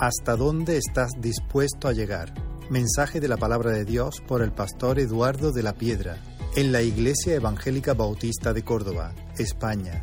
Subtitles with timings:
[0.00, 2.32] ¿Hasta dónde estás dispuesto a llegar?
[2.70, 6.16] Mensaje de la palabra de Dios por el pastor Eduardo de la Piedra,
[6.56, 10.02] en la Iglesia Evangélica Bautista de Córdoba, España,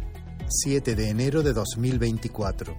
[0.50, 2.78] 7 de enero de 2024.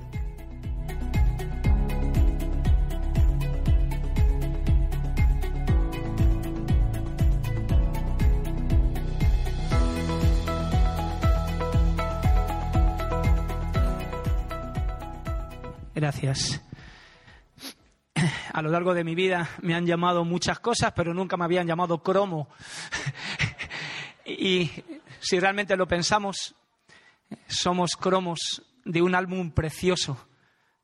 [15.96, 16.68] Gracias.
[18.59, 21.69] A lo largo de mi vida me han llamado muchas cosas, pero nunca me habían
[21.69, 22.49] llamado cromo.
[24.27, 24.69] Y
[25.21, 26.57] si realmente lo pensamos,
[27.47, 30.27] somos cromos de un álbum precioso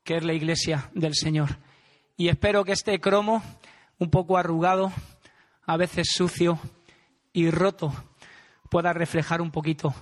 [0.05, 1.57] que es la Iglesia del Señor.
[2.15, 3.43] Y espero que este cromo,
[3.99, 4.93] un poco arrugado,
[5.65, 6.57] a veces sucio
[7.33, 7.91] y roto,
[8.69, 9.93] pueda reflejar un poquito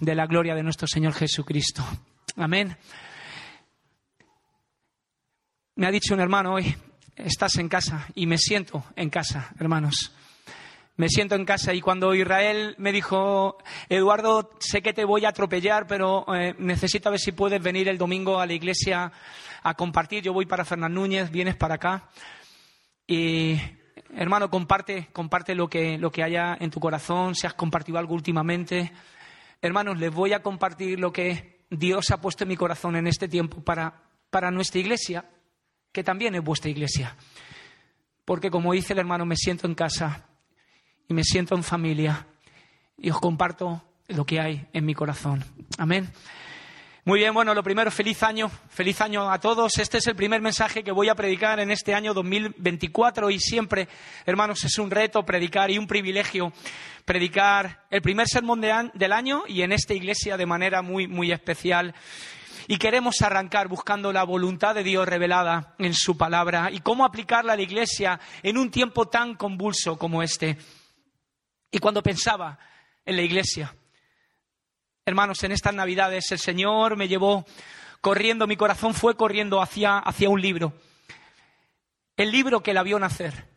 [0.00, 1.84] de la gloria de nuestro Señor Jesucristo.
[2.36, 2.74] Amén.
[5.78, 6.74] Me ha dicho un hermano hoy,
[7.16, 10.12] estás en casa y me siento en casa, hermanos.
[10.98, 13.58] Me siento en casa y cuando Israel me dijo,
[13.90, 17.98] Eduardo, sé que te voy a atropellar, pero eh, necesito ver si puedes venir el
[17.98, 19.12] domingo a la iglesia
[19.62, 20.22] a compartir.
[20.22, 22.08] Yo voy para Fernán Núñez, vienes para acá.
[23.06, 23.60] Y
[24.14, 28.14] hermano, comparte, comparte lo que, lo que haya en tu corazón, si has compartido algo
[28.14, 28.90] últimamente.
[29.60, 33.28] Hermanos, les voy a compartir lo que Dios ha puesto en mi corazón en este
[33.28, 35.26] tiempo para, para nuestra iglesia
[35.96, 37.16] que también es vuestra iglesia.
[38.26, 40.26] Porque como dice el hermano, me siento en casa
[41.08, 42.26] y me siento en familia
[42.98, 45.42] y os comparto lo que hay en mi corazón.
[45.78, 46.12] Amén.
[47.06, 49.78] Muy bien, bueno, lo primero, feliz año, feliz año a todos.
[49.78, 53.88] Este es el primer mensaje que voy a predicar en este año 2024 y siempre,
[54.26, 56.52] hermanos, es un reto predicar y un privilegio
[57.06, 61.94] predicar el primer sermón del año y en esta iglesia de manera muy, muy especial.
[62.68, 67.52] Y queremos arrancar buscando la voluntad de Dios revelada en su palabra y cómo aplicarla
[67.52, 70.58] a la iglesia en un tiempo tan convulso como este.
[71.70, 72.58] Y cuando pensaba
[73.04, 73.74] en la iglesia,
[75.04, 77.46] hermanos, en estas navidades el Señor me llevó
[78.00, 80.72] corriendo, mi corazón fue corriendo hacia, hacia un libro.
[82.16, 83.48] El libro que la vio nacer,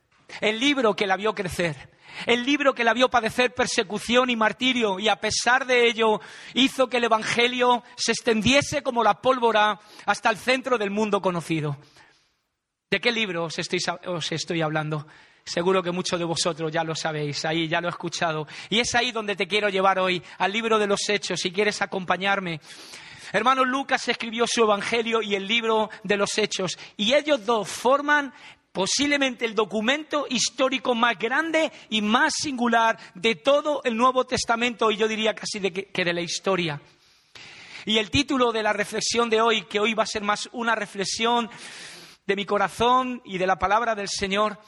[0.42, 5.00] el libro que la vio crecer, el libro que la vio padecer persecución y martirio
[5.00, 6.22] y a pesar de ello
[6.54, 11.78] hizo que el Evangelio se extendiese como la pólvora hasta el centro del mundo conocido.
[12.90, 15.06] ¿De qué libro os estoy, hablando?
[15.44, 18.48] Seguro que muchos de vosotros ya lo sabéis, ahí ya lo he escuchado.
[18.70, 21.82] Y es ahí donde te quiero llevar hoy, al libro de los Hechos, si quieres
[21.84, 22.60] acompañarme.
[23.32, 28.34] Hermano Lucas escribió su Evangelio y el libro de los Hechos, y ellos dos forman
[28.72, 34.98] posiblemente el documento histórico más grande y más singular de todo el Nuevo Testamento y
[34.98, 36.82] yo diría casi de que, de la historia.
[37.86, 40.76] Y el título de la reflexión de hoy, que hoy va a ser más una
[40.76, 41.50] reflexión
[42.26, 44.60] de mi corazón y de la palabra del Señor,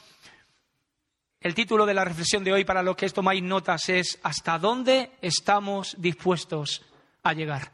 [1.40, 5.12] el título de la reflexión de hoy para los que tomáis notas es ¿Hasta dónde
[5.20, 6.82] estamos dispuestos
[7.22, 7.72] a llegar?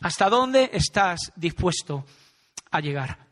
[0.00, 2.04] ¿Hasta dónde estás dispuesto
[2.70, 3.25] a llegar?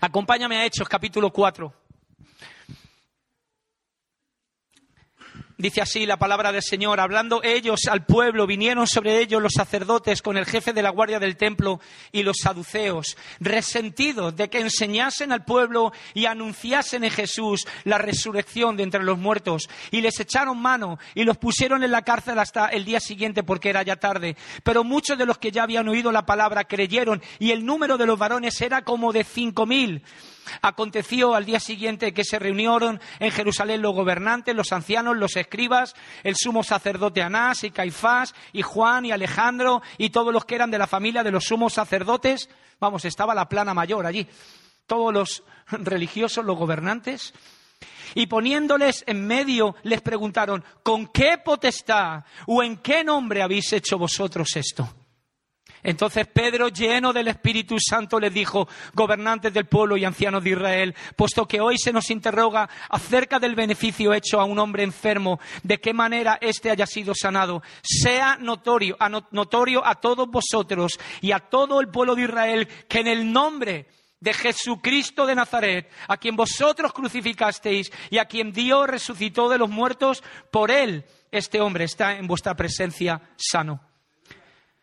[0.00, 1.79] Acompáñame a Hechos capítulo 4.
[5.60, 10.22] Dice así la palabra del Señor, hablando ellos al pueblo, vinieron sobre ellos los sacerdotes
[10.22, 11.80] con el jefe de la guardia del templo
[12.12, 18.78] y los saduceos, resentidos de que enseñasen al pueblo y anunciasen en Jesús la resurrección
[18.78, 22.68] de entre los muertos, y les echaron mano y los pusieron en la cárcel hasta
[22.68, 24.38] el día siguiente porque era ya tarde.
[24.62, 28.06] Pero muchos de los que ya habían oído la palabra creyeron, y el número de
[28.06, 30.02] los varones era como de cinco mil.
[30.62, 35.94] Aconteció al día siguiente que se reunieron en Jerusalén los gobernantes, los ancianos, los escribas,
[36.22, 40.70] el sumo sacerdote Anás y Caifás y Juan y Alejandro y todos los que eran
[40.70, 42.48] de la familia de los sumos sacerdotes.
[42.78, 44.26] Vamos, estaba la plana mayor allí.
[44.86, 47.34] Todos los religiosos, los gobernantes.
[48.14, 53.98] Y poniéndoles en medio, les preguntaron, ¿con qué potestad o en qué nombre habéis hecho
[53.98, 54.99] vosotros esto?
[55.82, 60.94] Entonces Pedro, lleno del Espíritu Santo, les dijo, gobernantes del pueblo y ancianos de Israel,
[61.16, 65.80] puesto que hoy se nos interroga acerca del beneficio hecho a un hombre enfermo, de
[65.80, 71.38] qué manera éste haya sido sanado, sea notorio a, notorio a todos vosotros y a
[71.38, 73.86] todo el pueblo de Israel que en el nombre
[74.20, 79.70] de Jesucristo de Nazaret, a quien vosotros crucificasteis y a quien Dios resucitó de los
[79.70, 83.89] muertos, por él este hombre está en vuestra presencia sano.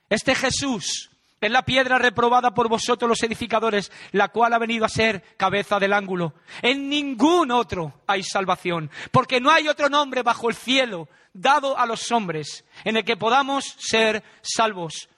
[0.09, 1.09] Este Jesús
[1.39, 5.79] es la piedra reprobada por vosotros los edificadores, la cual ha venido a ser cabeza
[5.79, 6.33] del ángulo.
[6.61, 11.85] En ningún otro hay salvación, porque no hay otro nombre bajo el cielo dado a
[11.85, 15.09] los hombres en el que podamos ser salvos.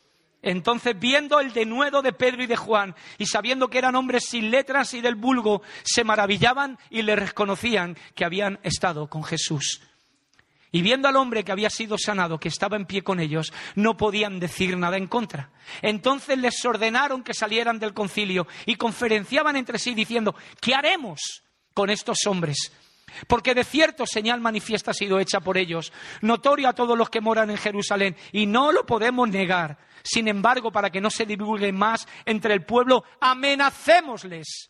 [0.42, 4.52] Entonces, viendo el denuedo de Pedro y de Juan, y sabiendo que eran hombres sin
[4.52, 9.82] letras y del vulgo, se maravillaban y le reconocían que habían estado con Jesús.
[10.72, 13.98] Y viendo al hombre que había sido sanado, que estaba en pie con ellos, no
[13.98, 15.50] podían decir nada en contra.
[15.82, 21.44] Entonces les ordenaron que salieran del concilio y conferenciaban entre sí diciendo, ¿qué haremos
[21.74, 22.72] con estos hombres?
[23.28, 27.22] Porque de cierto señal manifiesta ha sido hecha por ellos, notorio a todos los que
[27.22, 29.80] moran en Jerusalén, y no lo podemos negar.
[30.04, 34.70] Sin embargo, para que no se divulgue más entre el pueblo, amenacémosles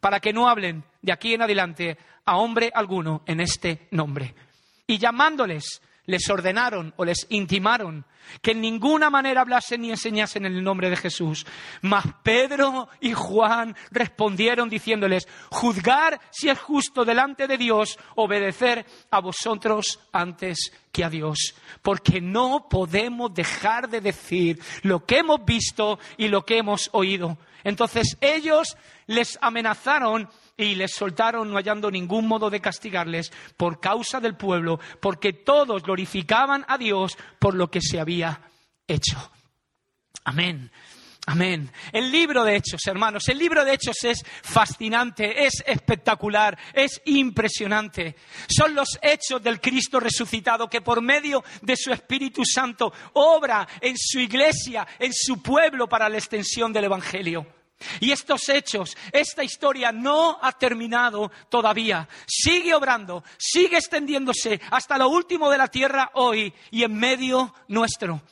[0.00, 4.34] para que no hablen de aquí en adelante a hombre alguno en este nombre.
[4.86, 8.04] Y llamándoles, les ordenaron o les intimaron
[8.40, 11.46] que en ninguna manera hablasen ni enseñasen en el nombre de Jesús.
[11.80, 19.20] Mas Pedro y Juan respondieron diciéndoles, juzgar si es justo delante de Dios obedecer a
[19.20, 25.98] vosotros antes que a Dios, porque no podemos dejar de decir lo que hemos visto
[26.16, 27.38] y lo que hemos oído.
[27.64, 28.76] Entonces ellos
[29.06, 34.78] les amenazaron y les soltaron no hallando ningún modo de castigarles por causa del pueblo,
[35.00, 38.40] porque todos glorificaban a Dios por lo que se había
[38.86, 39.32] hecho.
[40.24, 40.70] Amén.
[41.24, 41.70] Amén.
[41.92, 48.16] El libro de Hechos, hermanos, el libro de Hechos es fascinante, es espectacular, es impresionante.
[48.48, 53.94] Son los hechos del Cristo resucitado que por medio de su Espíritu Santo obra en
[53.96, 57.61] su iglesia, en su pueblo para la extensión del Evangelio.
[58.00, 62.08] Y estos hechos, esta historia no ha terminado todavía.
[62.26, 68.22] Sigue obrando, sigue extendiéndose hasta lo último de la tierra hoy y en medio nuestro.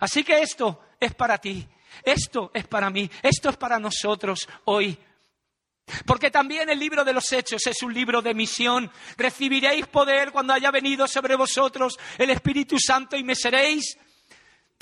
[0.00, 1.66] Así que esto es para ti,
[2.02, 4.98] esto es para mí, esto es para nosotros hoy.
[6.06, 8.90] Porque también el libro de los Hechos es un libro de misión.
[9.16, 13.98] Recibiréis poder cuando haya venido sobre vosotros el Espíritu Santo y me seréis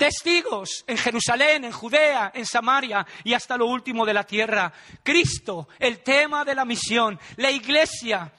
[0.01, 4.73] testigos en Jerusalén, en Judea, en Samaria y hasta lo último de la tierra.
[5.03, 8.33] Cristo, el tema de la misión, la iglesia,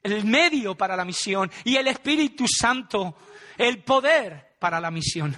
[0.00, 3.16] el medio para la misión y el Espíritu Santo,
[3.56, 5.36] el poder para la misión.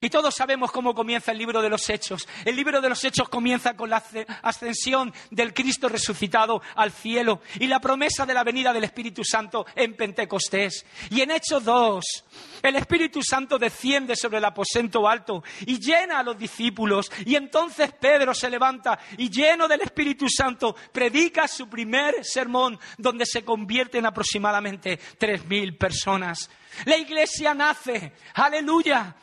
[0.00, 2.28] Y todos sabemos cómo comienza el libro de los Hechos.
[2.44, 4.00] El libro de los Hechos comienza con la
[4.42, 9.66] ascensión del Cristo resucitado al cielo y la promesa de la venida del Espíritu Santo
[9.74, 10.86] en Pentecostés.
[11.10, 12.04] Y en Hechos 2,
[12.62, 17.10] el Espíritu Santo desciende sobre el aposento alto y llena a los discípulos.
[17.26, 23.26] Y entonces Pedro se levanta y lleno del Espíritu Santo predica su primer sermón donde
[23.26, 26.48] se convierten aproximadamente tres mil personas.
[26.84, 29.16] La iglesia nace, aleluya,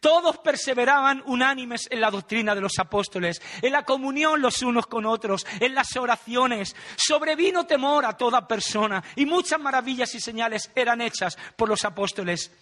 [0.00, 5.06] todos perseveraban unánimes en la doctrina de los apóstoles, en la comunión los unos con
[5.06, 6.74] otros, en las oraciones.
[6.96, 12.52] Sobrevino temor a toda persona y muchas maravillas y señales eran hechas por los apóstoles.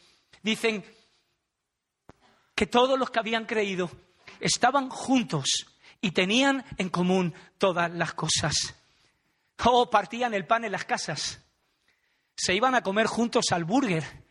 [0.43, 0.85] Dicen
[2.55, 3.91] que todos los que habían creído
[4.41, 5.67] estaban juntos
[6.01, 8.55] y tenían en común todas las cosas.
[9.65, 11.41] O oh, partían el pan en las casas.
[12.37, 14.28] Se iban a comer juntos al burger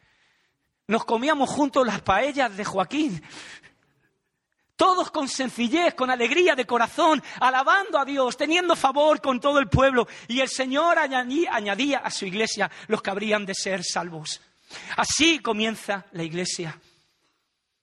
[0.87, 3.21] nos comíamos juntos las paellas de Joaquín.
[4.77, 9.67] Todos con sencillez, con alegría de corazón, alabando a Dios, teniendo favor con todo el
[9.67, 10.07] pueblo.
[10.27, 14.39] Y el Señor añadía a su iglesia los que habrían de ser salvos.
[14.95, 16.79] Así comienza la iglesia.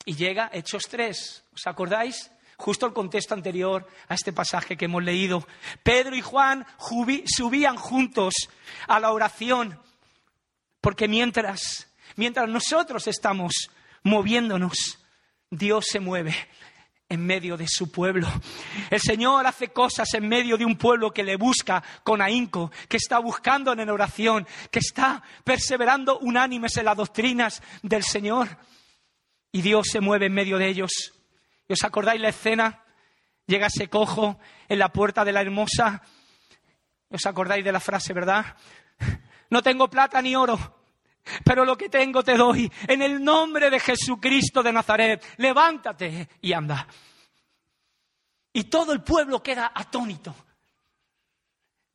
[0.05, 1.45] Y llega Hechos 3.
[1.53, 2.31] ¿Os acordáis?
[2.57, 5.47] Justo el contexto anterior a este pasaje que hemos leído.
[5.83, 8.35] Pedro y Juan subían juntos
[8.87, 9.81] a la oración.
[10.81, 13.71] Porque mientras Mientras nosotros estamos
[14.03, 14.99] moviéndonos,
[15.51, 16.35] Dios se mueve
[17.09, 18.29] en medio de su pueblo.
[18.91, 22.97] El Señor hace cosas en medio de un pueblo que le busca con ahínco, que
[22.97, 28.49] está buscando en oración, que está perseverando unánimes en las doctrinas del Señor.
[29.53, 31.13] Y Dios se mueve en medio de ellos.
[31.69, 32.83] ¿Y os acordáis la escena?
[33.47, 36.03] Llega ese cojo en la puerta de la hermosa.
[37.11, 38.57] ¿Os acordáis de la frase, verdad?
[39.51, 40.84] No tengo plata ni oro,
[41.45, 42.71] pero lo que tengo te doy.
[42.89, 46.87] En el nombre de Jesucristo de Nazaret, levántate y anda.
[48.53, 50.35] Y todo el pueblo queda atónito.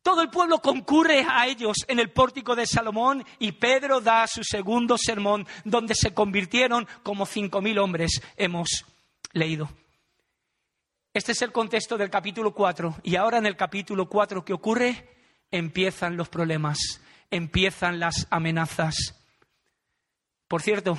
[0.02, 4.42] Todo el pueblo concurre a ellos en el pórtico de Salomón y Pedro da su
[4.42, 8.22] segundo sermón donde se convirtieron como cinco mil hombres.
[8.36, 8.86] Hemos
[9.32, 9.68] leído.
[11.12, 15.08] Este es el contexto del capítulo 4 y ahora en el capítulo 4 ¿qué ocurre?
[15.50, 16.78] Empiezan los problemas,
[17.30, 19.19] empiezan las amenazas.
[20.50, 20.96] Por cierto,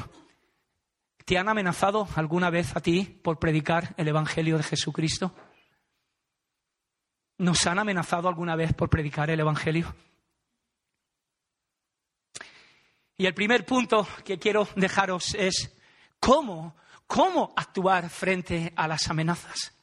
[1.26, 5.36] ¿te han amenazado alguna vez a ti por predicar el Evangelio de Jesucristo?
[7.38, 9.94] ¿Nos han amenazado alguna vez por predicar el Evangelio?
[13.18, 15.78] Y el primer punto que quiero dejaros es
[16.18, 19.78] cómo, cómo actuar frente a las amenazas.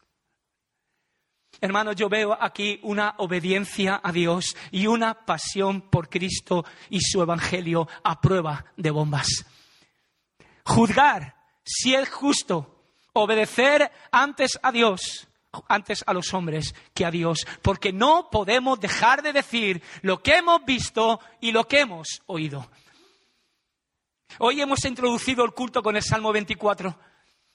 [1.60, 7.20] Hermanos, yo veo aquí una obediencia a Dios y una pasión por Cristo y su
[7.20, 9.44] Evangelio a prueba de bombas.
[10.68, 11.34] Juzgar
[11.64, 12.82] si es justo,
[13.12, 15.28] obedecer antes a Dios,
[15.68, 20.36] antes a los hombres que a Dios, porque no podemos dejar de decir lo que
[20.36, 22.70] hemos visto y lo que hemos oído.
[24.38, 26.98] Hoy hemos introducido el culto con el Salmo 24.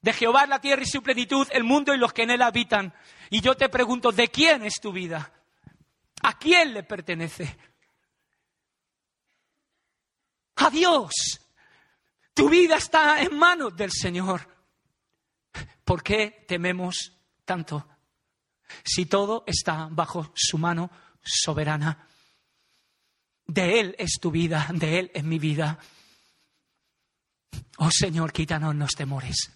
[0.01, 2.93] De Jehová la tierra y su plenitud, el mundo y los que en él habitan.
[3.29, 5.31] Y yo te pregunto, ¿de quién es tu vida?
[6.23, 7.57] ¿A quién le pertenece?
[10.55, 11.42] A Dios.
[12.33, 14.47] Tu vida está en manos del Señor.
[15.83, 17.13] ¿Por qué tememos
[17.45, 17.87] tanto?
[18.83, 20.89] Si todo está bajo su mano
[21.21, 22.07] soberana.
[23.45, 25.77] De Él es tu vida, de Él es mi vida.
[27.77, 29.51] Oh Señor, quítanos los temores.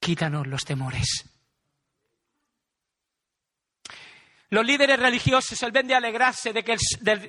[0.00, 1.24] Quítanos los temores.
[4.50, 6.78] Los líderes religiosos, el vez de alegrarse de que, el,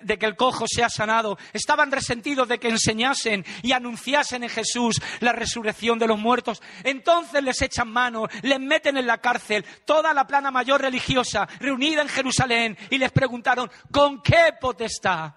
[0.04, 5.02] de que, el, cojo sea sanado, estaban resentidos de que enseñasen y anunciasen en Jesús
[5.20, 6.62] la resurrección de los muertos.
[6.84, 12.02] Entonces les echan mano, les meten en la cárcel, toda la plana mayor religiosa reunida
[12.02, 15.34] en Jerusalén y les preguntaron, ¿con qué potestad?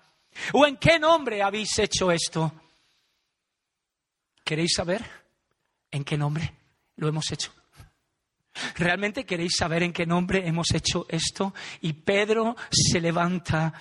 [0.53, 2.53] ¿O en qué nombre habéis hecho esto?
[4.45, 5.05] ¿Queréis saber
[5.91, 6.55] en qué nombre
[6.95, 7.53] lo hemos hecho?
[8.77, 11.55] ¿Realmente queréis saber en qué nombre hemos hecho esto?
[11.81, 13.73] Y Pedro se levanta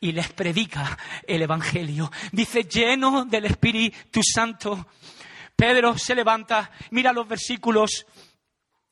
[0.00, 2.10] y les predica el Evangelio.
[2.32, 4.86] Dice, lleno del Espíritu Santo.
[5.56, 8.06] Pedro se levanta, mira los versículos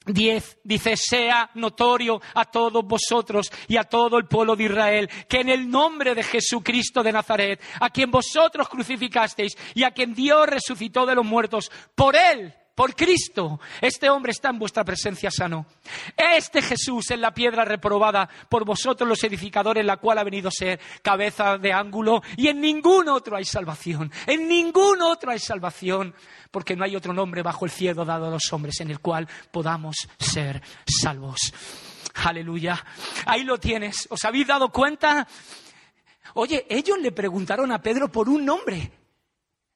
[0.07, 5.41] 10 dice, sea notorio a todos vosotros y a todo el pueblo de Israel que
[5.41, 10.47] en el nombre de Jesucristo de Nazaret, a quien vosotros crucificasteis y a quien Dios
[10.47, 15.67] resucitó de los muertos, por él por Cristo, este hombre está en vuestra presencia sano.
[16.17, 20.51] Este Jesús es la piedra reprobada por vosotros los edificadores, la cual ha venido a
[20.51, 26.15] ser cabeza de ángulo, y en ningún otro hay salvación, en ningún otro hay salvación,
[26.51, 29.29] porque no hay otro nombre bajo el cielo dado a los hombres en el cual
[29.53, 31.53] podamos ser salvos.
[32.15, 32.83] Aleluya.
[33.27, 34.09] Ahí lo tienes.
[34.09, 35.29] ¿Os habéis dado cuenta?
[36.33, 38.91] Oye, ellos le preguntaron a Pedro por un nombre.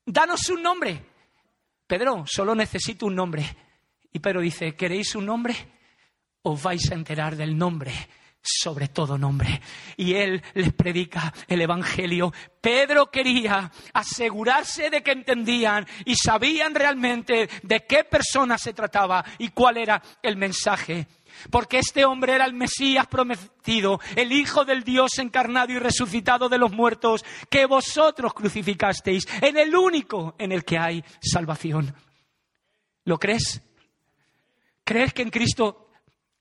[0.06, 1.13] Danos un nombre.
[1.86, 3.44] Pedro, solo necesito un nombre.
[4.12, 5.54] Y Pedro dice, ¿queréis un nombre?
[6.42, 7.92] Os vais a enterar del nombre
[8.44, 9.60] sobre todo nombre.
[9.96, 12.32] Y él les predica el Evangelio.
[12.60, 19.48] Pedro quería asegurarse de que entendían y sabían realmente de qué persona se trataba y
[19.48, 21.06] cuál era el mensaje.
[21.50, 26.58] Porque este hombre era el Mesías prometido, el Hijo del Dios encarnado y resucitado de
[26.58, 31.94] los muertos, que vosotros crucificasteis, en el único en el que hay salvación.
[33.04, 33.62] ¿Lo crees?
[34.84, 35.90] ¿Crees que en Cristo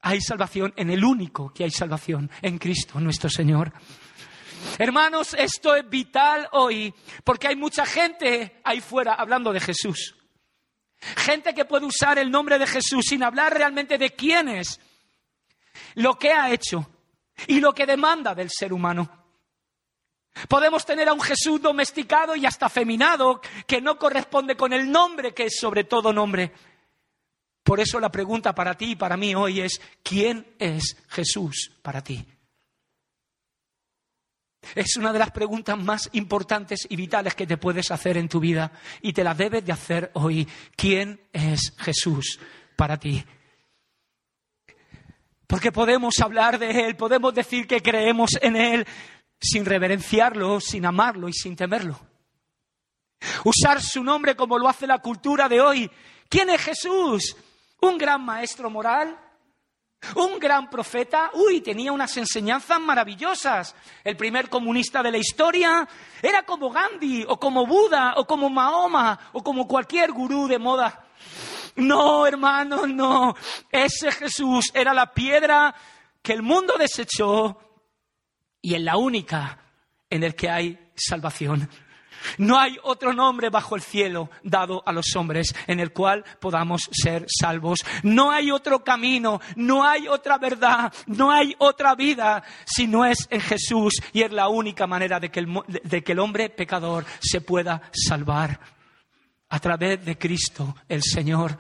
[0.01, 0.73] hay salvación?
[0.75, 3.73] En el único que hay salvación, en Cristo nuestro Señor.
[4.77, 10.15] Hermanos, esto es vital hoy, porque hay mucha gente ahí fuera hablando de Jesús.
[11.17, 14.79] Gente que puede usar el nombre de Jesús sin hablar realmente de quién es,
[15.95, 16.89] lo que ha hecho
[17.47, 19.23] y lo que demanda del ser humano.
[20.47, 25.33] Podemos tener a un Jesús domesticado y hasta feminado que no corresponde con el nombre
[25.33, 26.51] que es sobre todo nombre.
[27.63, 32.03] Por eso la pregunta para ti y para mí hoy es, ¿quién es Jesús para
[32.03, 32.25] ti?
[34.75, 38.39] Es una de las preguntas más importantes y vitales que te puedes hacer en tu
[38.39, 38.71] vida
[39.01, 40.47] y te la debes de hacer hoy.
[40.75, 42.39] ¿Quién es Jesús
[42.75, 43.23] para ti?
[45.47, 48.87] Porque podemos hablar de Él, podemos decir que creemos en Él
[49.39, 51.99] sin reverenciarlo, sin amarlo y sin temerlo.
[53.43, 55.91] Usar su nombre como lo hace la cultura de hoy.
[56.29, 57.35] ¿Quién es Jesús?
[57.81, 59.17] ¿Un gran maestro moral?
[60.15, 63.73] Un gran profeta, uy, tenía unas enseñanzas maravillosas.
[64.03, 65.87] El primer comunista de la historia
[66.21, 71.02] era como Gandhi, o como Buda, o como Mahoma, o como cualquier gurú de moda.
[71.75, 73.35] No, hermano, no.
[73.71, 75.73] Ese Jesús era la piedra
[76.21, 77.59] que el mundo desechó
[78.61, 79.59] y es la única
[80.09, 81.69] en el que hay salvación.
[82.37, 86.89] No hay otro nombre bajo el cielo dado a los hombres en el cual podamos
[86.91, 87.79] ser salvos.
[88.03, 93.27] No hay otro camino, no hay otra verdad, no hay otra vida si no es
[93.29, 97.05] en Jesús y es la única manera de que el, de que el hombre pecador
[97.19, 98.59] se pueda salvar
[99.53, 101.55] a través de Cristo el Señor.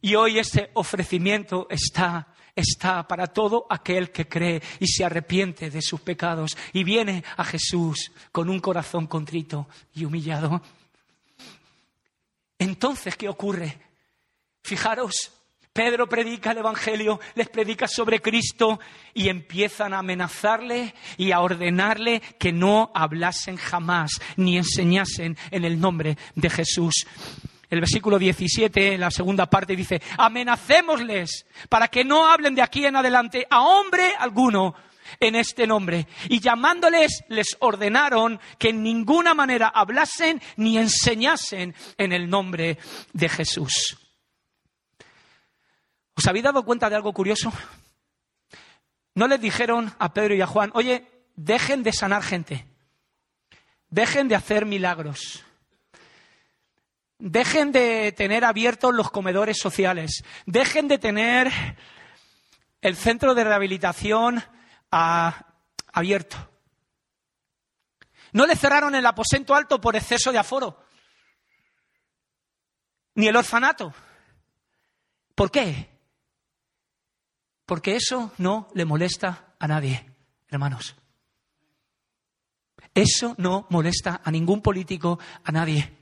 [0.00, 5.80] Y hoy ese ofrecimiento está está para todo aquel que cree y se arrepiente de
[5.80, 10.60] sus pecados y viene a Jesús con un corazón contrito y humillado.
[12.58, 13.78] Entonces, ¿qué ocurre?
[14.64, 15.30] Fijaros,
[15.78, 18.80] Pedro predica el Evangelio, les predica sobre Cristo
[19.14, 25.78] y empiezan a amenazarle y a ordenarle que no hablasen jamás ni enseñasen en el
[25.78, 27.06] nombre de Jesús.
[27.70, 32.84] El versículo 17, en la segunda parte, dice, amenacémosles para que no hablen de aquí
[32.84, 34.74] en adelante a hombre alguno
[35.20, 36.08] en este nombre.
[36.28, 42.78] Y llamándoles, les ordenaron que en ninguna manera hablasen ni enseñasen en el nombre
[43.12, 44.07] de Jesús.
[46.18, 47.52] ¿Os habéis dado cuenta de algo curioso?
[49.14, 51.06] No les dijeron a Pedro y a Juan, oye,
[51.36, 52.66] dejen de sanar gente,
[53.88, 55.44] dejen de hacer milagros,
[57.20, 61.52] dejen de tener abiertos los comedores sociales, dejen de tener
[62.80, 64.42] el centro de rehabilitación
[64.90, 66.36] abierto.
[68.32, 70.84] No le cerraron el aposento alto por exceso de aforo,
[73.14, 73.94] ni el orfanato.
[75.36, 75.96] ¿Por qué?
[77.68, 80.02] Porque eso no le molesta a nadie,
[80.48, 80.96] hermanos.
[82.94, 85.92] Eso no molesta a ningún político, a nadie.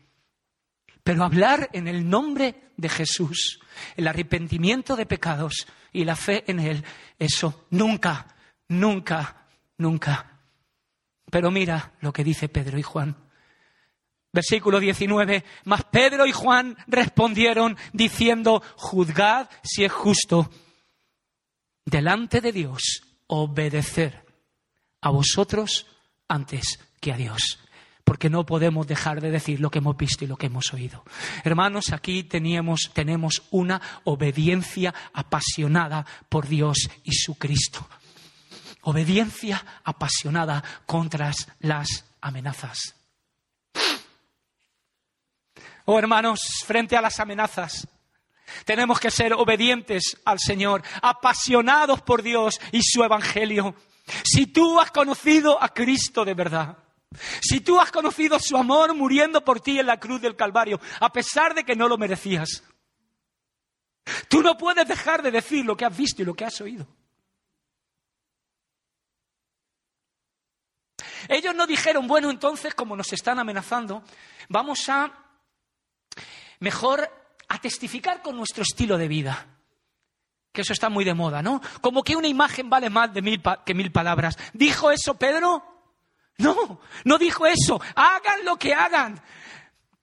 [1.03, 3.59] Pero hablar en el nombre de Jesús,
[3.97, 6.85] el arrepentimiento de pecados y la fe en Él,
[7.19, 8.29] eso nunca,
[8.69, 10.39] nunca, nunca.
[11.29, 13.17] Pero mira lo que dice Pedro y Juan.
[14.33, 15.43] Versículo 19.
[15.65, 20.49] Mas Pedro y Juan respondieron diciendo, juzgad si es justo
[21.87, 24.27] delante de Dios obedecer
[25.01, 25.87] a vosotros
[26.29, 27.61] antes que a Dios.
[28.05, 31.05] Porque no podemos dejar de decir lo que hemos visto y lo que hemos oído.
[31.43, 37.89] Hermanos, aquí teníamos, tenemos una obediencia apasionada por Dios y su Cristo.
[38.83, 42.95] Obediencia apasionada contra las amenazas.
[45.85, 47.89] Oh hermanos, frente a las amenazas,
[48.65, 53.75] tenemos que ser obedientes al Señor, apasionados por Dios y su Evangelio.
[54.25, 56.79] Si tú has conocido a Cristo de verdad,
[57.41, 61.11] si tú has conocido su amor muriendo por ti en la cruz del Calvario, a
[61.13, 62.63] pesar de que no lo merecías,
[64.29, 66.87] tú no puedes dejar de decir lo que has visto y lo que has oído.
[71.29, 74.05] Ellos no dijeron, bueno, entonces, como nos están amenazando,
[74.49, 75.13] vamos a
[76.61, 77.11] mejor
[77.49, 79.47] a testificar con nuestro estilo de vida.
[80.53, 81.61] Que eso está muy de moda, ¿no?
[81.81, 84.39] Como que una imagen vale más de mil que mil palabras.
[84.53, 85.63] ¿Dijo eso Pedro?
[86.39, 87.81] No, no dijo eso.
[87.95, 89.21] Hagan lo que hagan.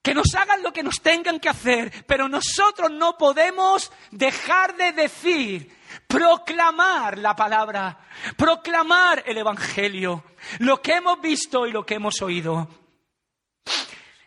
[0.02, 2.06] Que nos hagan lo que nos tengan que hacer.
[2.06, 5.76] Pero nosotros no podemos dejar de decir,
[6.08, 8.00] proclamar la palabra,
[8.38, 10.24] proclamar el Evangelio,
[10.60, 12.68] lo que hemos visto y lo que hemos oído.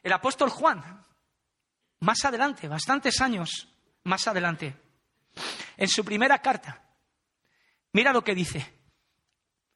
[0.02, 1.04] El apóstol Juan
[2.06, 3.68] más adelante, bastantes años
[4.04, 4.76] más adelante,
[5.76, 6.80] en su primera carta,
[7.92, 8.74] mira lo que dice.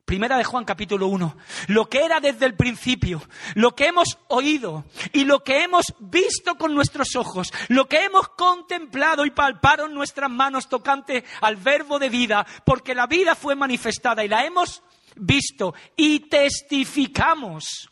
[0.05, 1.37] Primera de Juan capítulo 1.
[1.69, 3.23] Lo que era desde el principio,
[3.55, 8.29] lo que hemos oído y lo que hemos visto con nuestros ojos, lo que hemos
[8.31, 14.25] contemplado y palparon nuestras manos tocante al verbo de vida, porque la vida fue manifestada
[14.25, 14.83] y la hemos
[15.17, 17.90] visto y testificamos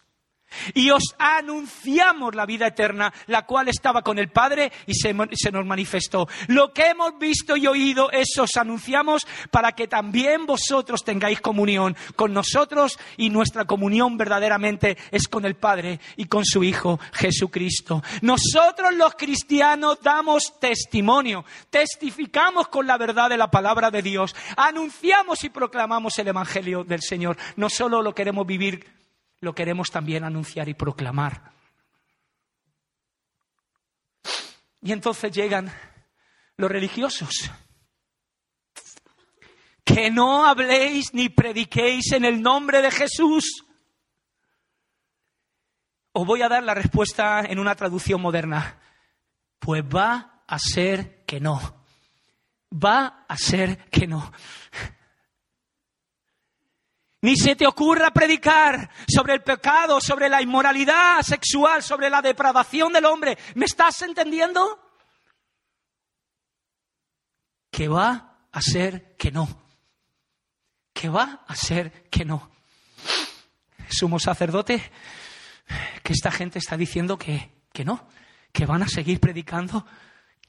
[0.74, 5.66] y os anunciamos la vida eterna, la cual estaba con el Padre y se, nos
[5.66, 6.28] manifestó.
[6.48, 11.96] Lo que hemos visto y oído, eso os anunciamos para que también vosotros tengáis comunión
[12.16, 18.02] con nosotros y nuestra comunión verdaderamente es con el Padre y con su Hijo Jesucristo.
[18.22, 25.44] Nosotros los cristianos damos testimonio, testificamos con la verdad de la palabra de Dios, anunciamos
[25.44, 27.36] y proclamamos el Evangelio del Señor.
[27.56, 28.97] No solo lo queremos vivir
[29.40, 31.52] lo queremos también anunciar y proclamar.
[34.82, 35.72] Y entonces llegan
[36.56, 37.50] los religiosos.
[39.84, 43.64] Que no habléis ni prediquéis en el nombre de Jesús.
[46.12, 48.80] Os voy a dar la respuesta en una traducción moderna.
[49.58, 51.84] Pues va a ser que no.
[52.72, 54.30] Va a ser que no.
[57.20, 62.92] Ni se te ocurra predicar sobre el pecado, sobre la inmoralidad sexual, sobre la depravación
[62.92, 63.36] del hombre.
[63.56, 64.78] ¿Me estás entendiendo?
[67.70, 69.48] Que va a ser que no.
[70.92, 72.50] Que va a ser que no.
[73.88, 74.92] Sumo sacerdote,
[76.04, 78.08] que esta gente está diciendo que, que no,
[78.52, 79.84] que van a seguir predicando.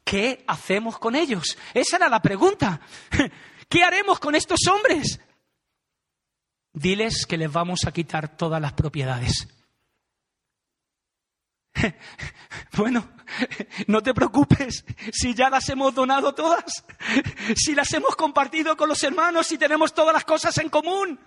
[0.04, 1.58] ¿Qué hacemos con ellos?
[1.74, 2.80] Esa era la pregunta.
[3.70, 5.20] ¿Qué haremos con estos hombres?
[6.74, 9.48] Diles que les vamos a quitar todas las propiedades.
[12.74, 13.10] Bueno,
[13.88, 16.86] no te preocupes si ya las hemos donado todas,
[17.56, 21.20] si las hemos compartido con los hermanos, si tenemos todas las cosas en común.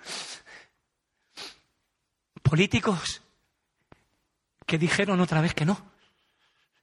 [2.43, 3.23] Políticos
[4.67, 5.81] que dijeron otra vez que no,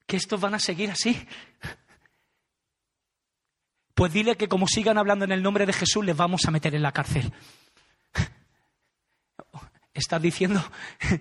[0.06, 1.28] que estos van a seguir así.
[3.94, 6.74] Pues dile que como sigan hablando en el nombre de Jesús les vamos a meter
[6.74, 7.34] en la cárcel.
[9.94, 10.64] Estás diciendo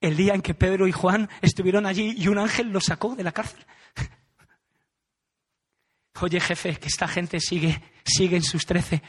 [0.00, 3.24] el día en que Pedro y Juan estuvieron allí y un ángel los sacó de
[3.24, 3.64] la cárcel.
[6.20, 9.02] Oye, jefe, que esta gente sigue, sigue en sus trece.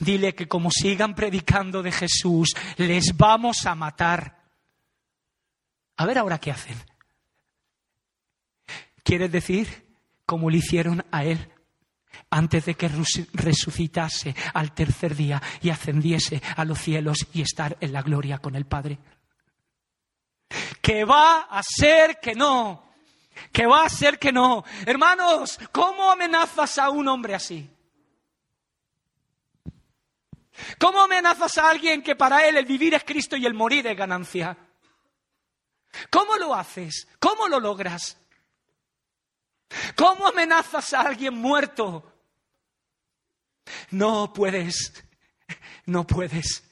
[0.00, 4.44] Dile que como sigan predicando de Jesús, les vamos a matar.
[5.96, 6.76] A ver ahora qué hacen.
[9.02, 9.86] ¿Quieres decir
[10.26, 11.50] como le hicieron a él
[12.30, 12.90] antes de que
[13.32, 18.54] resucitase al tercer día y ascendiese a los cielos y estar en la gloria con
[18.54, 18.98] el Padre?
[20.88, 22.82] que va a ser que no,
[23.52, 24.64] que va a ser que no.
[24.86, 27.70] Hermanos, ¿cómo amenazas a un hombre así?
[30.78, 33.96] ¿Cómo amenazas a alguien que para él el vivir es Cristo y el morir es
[33.96, 34.56] ganancia?
[36.10, 37.06] ¿Cómo lo haces?
[37.20, 38.16] ¿Cómo lo logras?
[39.96, 42.04] ¿Cómo amenazas a alguien muerto?
[43.90, 45.04] No puedes,
[45.86, 46.64] no puedes.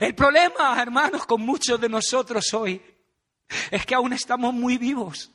[0.00, 2.80] El problema, hermanos, con muchos de nosotros hoy
[3.70, 5.30] es que aún estamos muy vivos.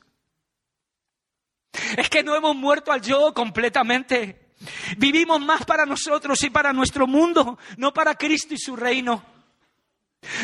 [1.96, 4.54] Es que no hemos muerto al yo completamente.
[4.96, 9.24] Vivimos más para nosotros y para nuestro mundo, no para Cristo y su reino.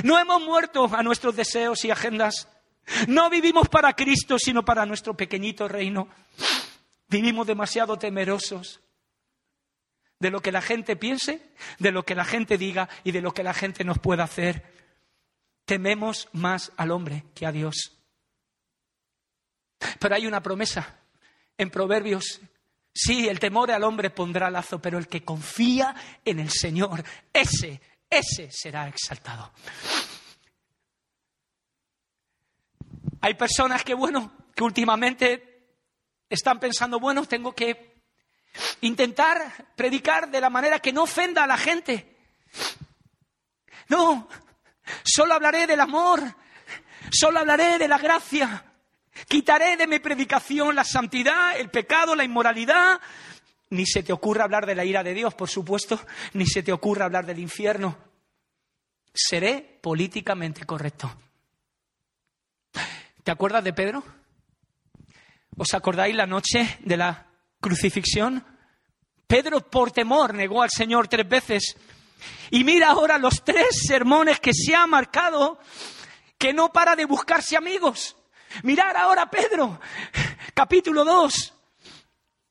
[0.05, 2.49] No hemos muerto a nuestros deseos y agendas.
[3.09, 6.09] No vivimos para Cristo, sino para nuestro pequeñito reino.
[7.09, 8.81] Vivimos demasiado temerosos
[10.19, 11.43] de lo que la gente piense,
[11.79, 14.65] de lo que la gente diga y de lo que la gente nos pueda hacer.
[15.65, 17.93] Tememos más al hombre que a Dios.
[19.99, 20.99] Pero hay una promesa
[21.57, 22.41] en Proverbios.
[22.93, 25.95] Sí, el temor al hombre pondrá lazo, pero el que confía
[26.25, 29.53] en el Señor, ese, ese será exaltado.
[33.25, 35.67] Hay personas que, bueno, que últimamente
[36.29, 37.95] están pensando, bueno, tengo que
[38.83, 42.17] Intentar predicar de la manera que no ofenda a la gente.
[43.89, 44.29] No,
[45.03, 46.23] solo hablaré del amor,
[47.11, 48.65] solo hablaré de la gracia.
[49.29, 53.01] Quitaré de mi predicación la santidad, el pecado, la inmoralidad.
[53.71, 55.99] Ni se te ocurra hablar de la ira de Dios, por supuesto,
[56.35, 57.97] ni se te ocurra hablar del infierno.
[59.13, 61.13] Seré políticamente correcto.
[63.25, 64.05] ¿Te acuerdas de Pedro?
[65.57, 67.27] ¿Os acordáis la noche de la
[67.65, 68.45] crucifixión.
[69.27, 71.77] Pedro por temor negó al Señor tres veces.
[72.51, 75.59] Y mira ahora los tres sermones que se ha marcado,
[76.37, 78.15] que no para de buscarse amigos.
[78.63, 79.81] Mirar ahora Pedro,
[80.53, 81.54] capítulo 2,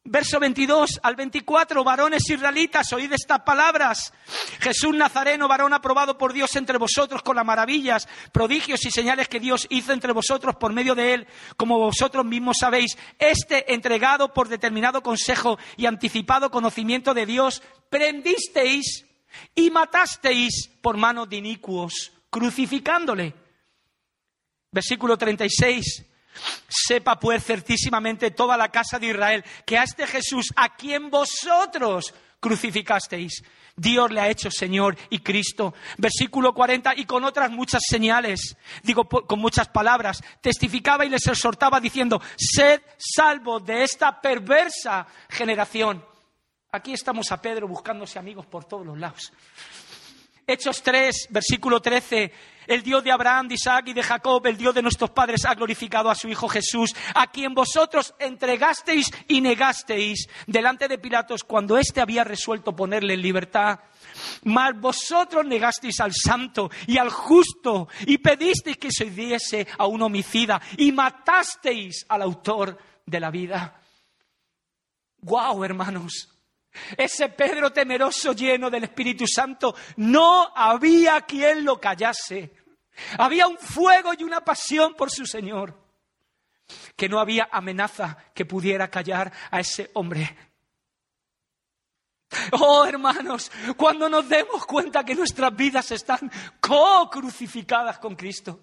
[0.06, 4.14] Verso 22 al 24, varones israelitas, oíd estas palabras.
[4.60, 9.40] Jesús Nazareno, varón aprobado por Dios entre vosotros con las maravillas, prodigios y señales que
[9.40, 12.98] Dios hizo entre vosotros por medio de él, como vosotros mismos sabéis.
[13.18, 19.06] Este entregado por determinado consejo y anticipado conocimiento de Dios, prendisteis
[19.56, 23.34] y matasteis por manos de inicuos, crucificándole.
[24.70, 26.13] Versículo 36.
[26.68, 32.14] Sepa pues certísimamente toda la casa de Israel que a este Jesús, a quien vosotros
[32.40, 33.44] crucificasteis,
[33.76, 35.74] Dios le ha hecho Señor y Cristo.
[35.98, 41.80] Versículo 40, y con otras muchas señales, digo con muchas palabras, testificaba y les exhortaba
[41.80, 46.04] diciendo, sed salvo de esta perversa generación.
[46.72, 49.32] Aquí estamos a Pedro buscándose amigos por todos los lados.
[50.46, 52.32] Hechos 3, versículo 13.
[52.68, 55.54] El Dios de Abraham, de Isaac y de Jacob, el Dios de nuestros padres, ha
[55.54, 61.78] glorificado a su Hijo Jesús, a quien vosotros entregasteis y negasteis delante de Pilatos cuando
[61.78, 63.80] éste había resuelto ponerle en libertad.
[64.44, 70.02] Mas vosotros negasteis al santo y al justo y pedisteis que se diese a un
[70.02, 73.82] homicida y matasteis al autor de la vida.
[75.20, 76.33] ¡Guau, hermanos!
[76.98, 82.54] Ese Pedro temeroso lleno del Espíritu Santo, no había quien lo callase.
[83.18, 85.80] Había un fuego y una pasión por su Señor,
[86.96, 90.36] que no había amenaza que pudiera callar a ese hombre.
[92.52, 98.60] Oh hermanos, cuando nos demos cuenta que nuestras vidas están co-crucificadas con Cristo,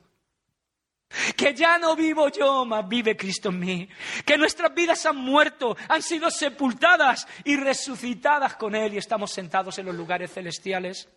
[1.36, 3.88] que ya no vivo yo, mas vive Cristo en mí.
[4.24, 9.78] Que nuestras vidas han muerto, han sido sepultadas y resucitadas con Él y estamos sentados
[9.78, 11.08] en los lugares celestiales.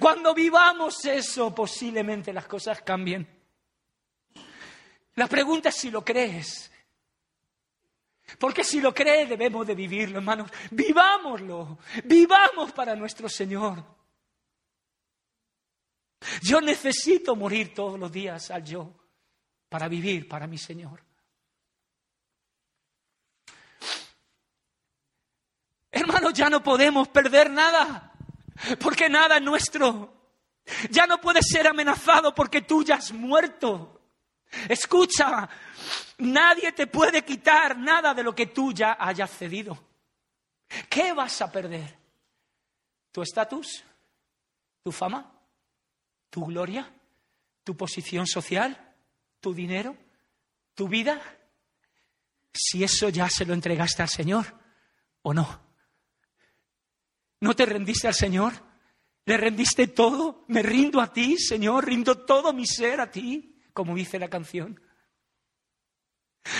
[0.00, 3.28] Cuando vivamos eso, posiblemente las cosas cambien.
[5.14, 6.72] La pregunta es si lo crees.
[8.38, 10.50] Porque si lo crees debemos de vivirlo, hermanos.
[10.72, 11.78] Vivámoslo.
[12.04, 13.84] Vivamos para nuestro Señor.
[16.42, 18.99] Yo necesito morir todos los días al yo
[19.70, 21.02] para vivir para mi Señor.
[25.92, 28.12] Hermanos, ya no podemos perder nada,
[28.80, 30.12] porque nada es nuestro.
[30.90, 34.00] Ya no puedes ser amenazado porque tú ya has muerto.
[34.68, 35.48] Escucha,
[36.18, 39.78] nadie te puede quitar nada de lo que tú ya hayas cedido.
[40.88, 41.96] ¿Qué vas a perder?
[43.12, 43.84] ¿Tu estatus?
[44.82, 45.32] ¿Tu fama?
[46.28, 46.92] ¿Tu gloria?
[47.64, 48.89] ¿Tu posición social?
[49.40, 49.96] ¿Tu dinero?
[50.74, 51.20] ¿Tu vida?
[52.52, 54.46] Si eso ya se lo entregaste al Señor
[55.22, 55.60] o no.
[57.40, 58.52] ¿No te rendiste al Señor?
[59.24, 60.44] ¿Le rendiste todo?
[60.48, 64.80] Me rindo a ti, Señor, rindo todo mi ser a ti, como dice la canción.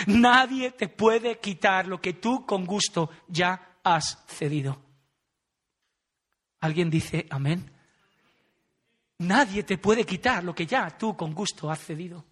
[0.07, 4.83] Nadie te puede quitar lo que tú con gusto ya has cedido.
[6.61, 7.71] ¿Alguien dice amén?
[9.19, 12.25] Nadie te puede quitar lo que ya tú con gusto has cedido.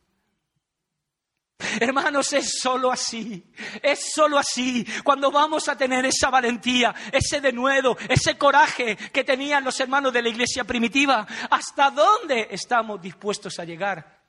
[1.80, 3.44] Hermanos, es solo así,
[3.82, 9.64] es solo así cuando vamos a tener esa valentía, ese denuedo, ese coraje que tenían
[9.64, 11.26] los hermanos de la iglesia primitiva.
[11.50, 14.22] ¿Hasta dónde estamos dispuestos a llegar?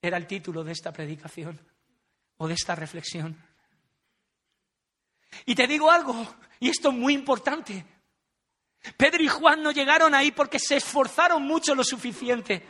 [0.00, 1.60] Era el título de esta predicación
[2.38, 3.36] o de esta reflexión.
[5.44, 7.84] Y te digo algo, y esto es muy importante.
[8.96, 12.66] Pedro y Juan no llegaron ahí porque se esforzaron mucho lo suficiente.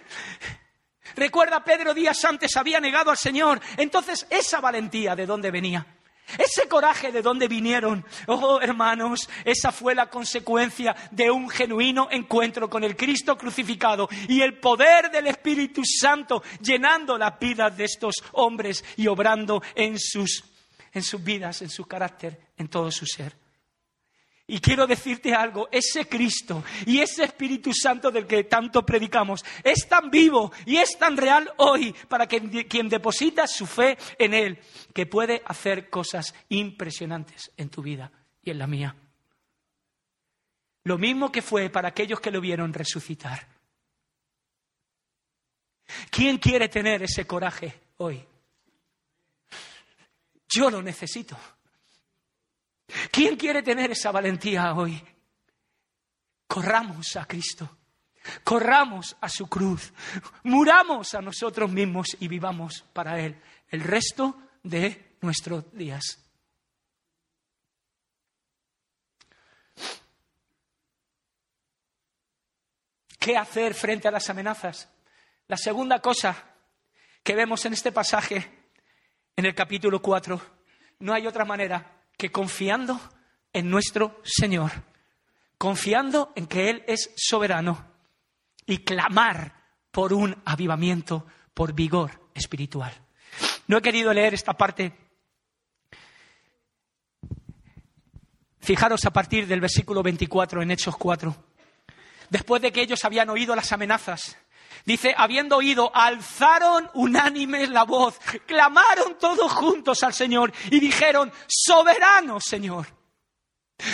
[1.17, 3.61] Recuerda, Pedro días antes había negado al Señor.
[3.77, 5.87] Entonces, esa valentía, ¿de dónde venía?
[6.39, 8.05] Ese coraje de dónde vinieron.
[8.27, 14.41] Oh, hermanos, esa fue la consecuencia de un genuino encuentro con el Cristo crucificado y
[14.41, 20.45] el poder del Espíritu Santo llenando las vidas de estos hombres y obrando en sus,
[20.93, 23.44] en sus vidas, en su carácter, en todo su ser.
[24.47, 29.89] Y quiero decirte algo, ese Cristo y ese Espíritu Santo del que tanto predicamos es
[29.89, 34.59] tan vivo y es tan real hoy para que quien deposita su fe en Él,
[34.93, 38.95] que puede hacer cosas impresionantes en tu vida y en la mía.
[40.85, 43.49] Lo mismo que fue para aquellos que lo vieron resucitar.
[46.11, 48.23] ¿Quién quiere tener ese coraje hoy?
[50.49, 51.39] Yo lo necesito.
[53.11, 55.03] ¿Quién quiere tener esa valentía hoy?
[56.47, 57.79] Corramos a Cristo,
[58.43, 59.93] corramos a su cruz,
[60.43, 66.21] muramos a nosotros mismos y vivamos para Él el resto de nuestros días.
[73.19, 74.91] ¿Qué hacer frente a las amenazas?
[75.49, 76.45] La segunda cosa
[77.23, 78.69] que vemos en este pasaje,
[79.35, 80.41] en el capítulo 4,
[80.99, 83.01] no hay otra manera que confiando
[83.53, 84.71] en nuestro Señor,
[85.59, 87.87] confiando en que Él es soberano
[88.67, 89.55] y clamar
[89.91, 92.93] por un avivamiento, por vigor espiritual.
[93.67, 94.93] No he querido leer esta parte.
[98.61, 101.35] Fijaros a partir del versículo 24 en Hechos 4.
[102.31, 104.37] Después de que ellos habían oído las amenazas,
[104.85, 112.39] Dice, habiendo oído, alzaron unánimes la voz, clamaron todos juntos al Señor y dijeron, soberano
[112.39, 112.87] Señor.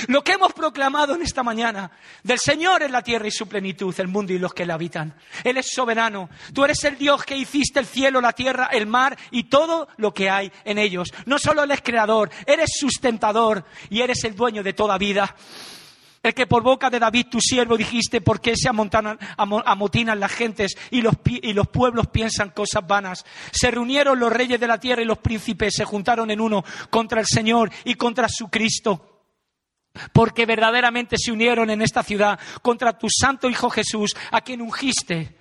[0.08, 1.90] Lo que hemos proclamado en esta mañana,
[2.22, 5.16] del Señor es la tierra y su plenitud, el mundo y los que la habitan.
[5.42, 6.28] Él es soberano.
[6.52, 10.12] Tú eres el Dios que hiciste el cielo, la tierra, el mar y todo lo
[10.12, 11.08] que hay en ellos.
[11.24, 15.34] No solo eres creador, eres sustentador y eres el dueño de toda vida.
[16.22, 20.76] El que por boca de David, tu siervo, dijiste, ¿por qué se amotinan las gentes
[20.90, 23.24] y los, y los pueblos piensan cosas vanas?
[23.52, 27.20] Se reunieron los reyes de la tierra y los príncipes se juntaron en uno contra
[27.20, 29.06] el Señor y contra su Cristo
[30.12, 35.36] porque verdaderamente se unieron en esta ciudad contra tu santo Hijo Jesús, a quien ungiste,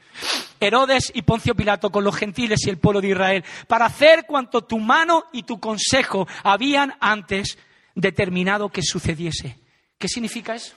[0.60, 4.64] Herodes y Poncio Pilato, con los gentiles y el pueblo de Israel, para hacer cuanto
[4.64, 7.58] tu mano y tu consejo habían antes
[7.96, 9.60] determinado que sucediese.
[10.00, 10.76] ¿Qué significa eso?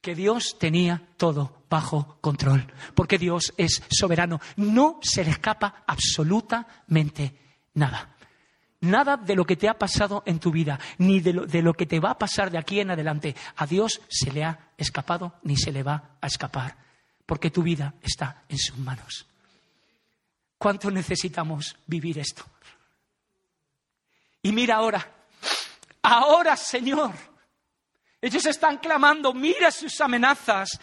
[0.00, 4.40] Que Dios tenía todo bajo control, porque Dios es soberano.
[4.56, 7.34] No se le escapa absolutamente
[7.74, 8.14] nada.
[8.82, 11.74] Nada de lo que te ha pasado en tu vida, ni de lo, de lo,
[11.74, 15.34] que te va a pasar de aquí en adelante, a Dios se le ha escapado
[15.42, 16.76] ni se le va a escapar,
[17.26, 19.26] porque tu vida está en sus manos.
[20.56, 22.44] ¿Cuánto necesitamos vivir esto?
[24.42, 25.06] Y mira ahora,
[26.02, 27.12] ahora Señor,
[28.20, 30.80] ellos están clamando, mira sus amenazas.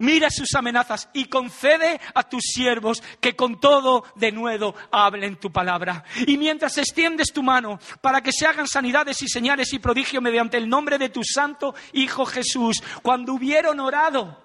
[0.00, 5.52] Mira sus amenazas y concede a tus siervos que con todo de nuevo hablen tu
[5.52, 6.04] palabra.
[6.26, 10.56] Y mientras extiendes tu mano para que se hagan sanidades y señales y prodigios mediante
[10.56, 14.42] el nombre de tu santo Hijo Jesús, cuando hubieron orado,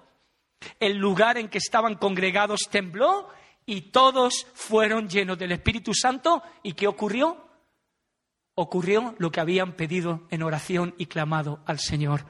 [0.78, 3.30] el lugar en que estaban congregados tembló
[3.64, 6.42] y todos fueron llenos del Espíritu Santo.
[6.62, 7.45] ¿Y qué ocurrió?
[8.58, 12.24] Ocurrió lo que habían pedido en oración y clamado al Señor.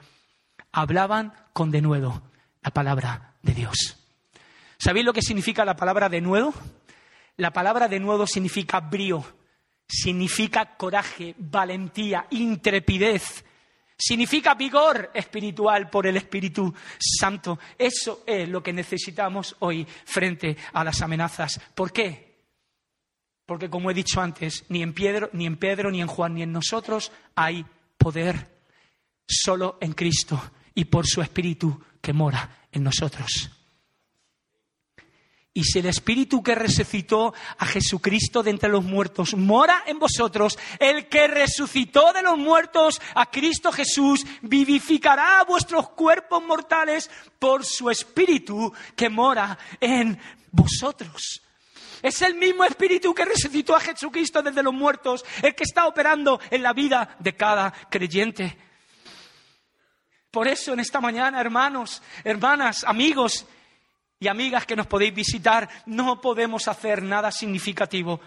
[0.73, 2.21] Hablaban con denuedo
[2.61, 3.97] la palabra de Dios.
[4.77, 6.53] ¿Sabéis lo que significa la palabra de nuevo?
[7.37, 9.23] La palabra de nuevo significa brío,
[9.87, 13.45] significa coraje, valentía, intrepidez,
[13.97, 17.57] significa vigor espiritual por el Espíritu Santo.
[17.77, 21.59] Eso es lo que necesitamos hoy frente a las amenazas.
[21.73, 22.26] ¿Por qué?
[23.47, 26.43] Porque como he dicho antes, ni en Pedro, ni en Pedro, ni en Juan, ni
[26.43, 27.65] en nosotros hay
[27.97, 28.55] poder.
[29.25, 30.39] Solo en Cristo
[30.75, 33.49] y por su Espíritu que mora en nosotros.
[35.53, 40.59] Y si el Espíritu que resucitó a Jesucristo de entre los muertos mora en vosotros,
[40.77, 47.89] el que resucitó de los muertos a Cristo Jesús vivificará vuestros cuerpos mortales por su
[47.89, 50.19] Espíritu que mora en
[50.51, 51.46] vosotros.
[52.01, 56.39] Es el mismo Espíritu que resucitó a Jesucristo desde los muertos, el que está operando
[56.49, 58.57] en la vida de cada creyente.
[60.31, 63.45] Por eso en esta mañana, hermanos, hermanas, amigos
[64.19, 68.19] y amigas que nos podéis visitar, no podemos hacer nada significativo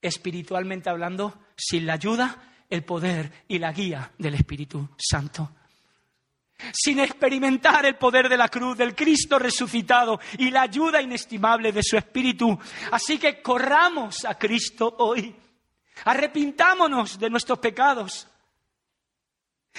[0.00, 5.50] espiritualmente hablando sin la ayuda, el poder y la guía del Espíritu Santo.
[6.72, 11.82] Sin experimentar el poder de la cruz, del Cristo resucitado y la ayuda inestimable de
[11.82, 12.58] su Espíritu.
[12.90, 15.34] Así que corramos a Cristo hoy.
[16.04, 18.28] Arrepintámonos de nuestros pecados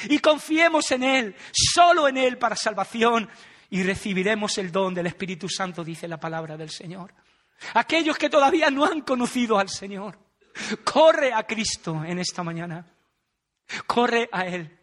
[0.09, 3.29] y confiemos en Él, solo en Él para salvación
[3.69, 7.13] y recibiremos el don del Espíritu Santo, dice la palabra del Señor.
[7.73, 10.19] Aquellos que todavía no han conocido al Señor,
[10.83, 12.85] corre a Cristo en esta mañana,
[13.87, 14.79] corre a Él.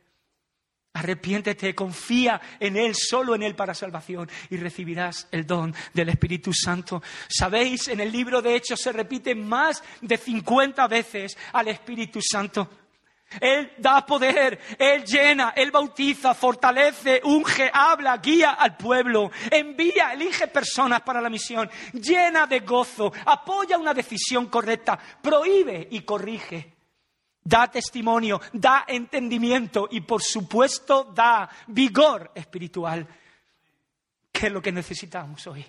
[1.01, 6.53] Arrepiéntete, confía en Él, solo en Él para salvación y recibirás el don del Espíritu
[6.53, 7.03] Santo.
[7.27, 12.69] Sabéis, en el libro de Hechos se repite más de 50 veces al Espíritu Santo.
[13.41, 20.49] Él da poder, Él llena, Él bautiza, fortalece, unge, habla, guía al pueblo, envía, elige
[20.49, 26.75] personas para la misión, llena de gozo, apoya una decisión correcta, prohíbe y corrige,
[27.43, 33.07] da testimonio, da entendimiento y por supuesto da vigor espiritual,
[34.31, 35.65] que es lo que necesitamos hoy.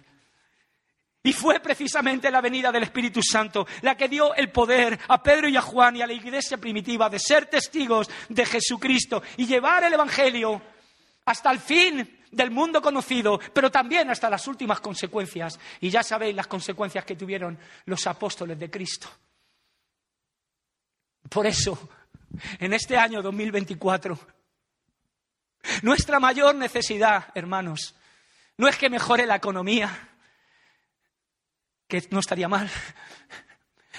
[1.24, 5.48] Y fue precisamente la venida del Espíritu Santo la que dio el poder a Pedro
[5.48, 9.84] y a Juan y a la iglesia primitiva de ser testigos de Jesucristo y llevar
[9.84, 10.60] el Evangelio
[11.26, 15.60] hasta el fin del mundo conocido, pero también hasta las últimas consecuencias.
[15.80, 19.08] Y ya sabéis las consecuencias que tuvieron los apóstoles de Cristo.
[21.32, 21.90] Por eso,
[22.60, 24.20] en este año 2024,
[25.82, 27.96] nuestra mayor necesidad, hermanos,
[28.58, 30.10] no es que mejore la economía,
[31.88, 32.70] que no estaría mal.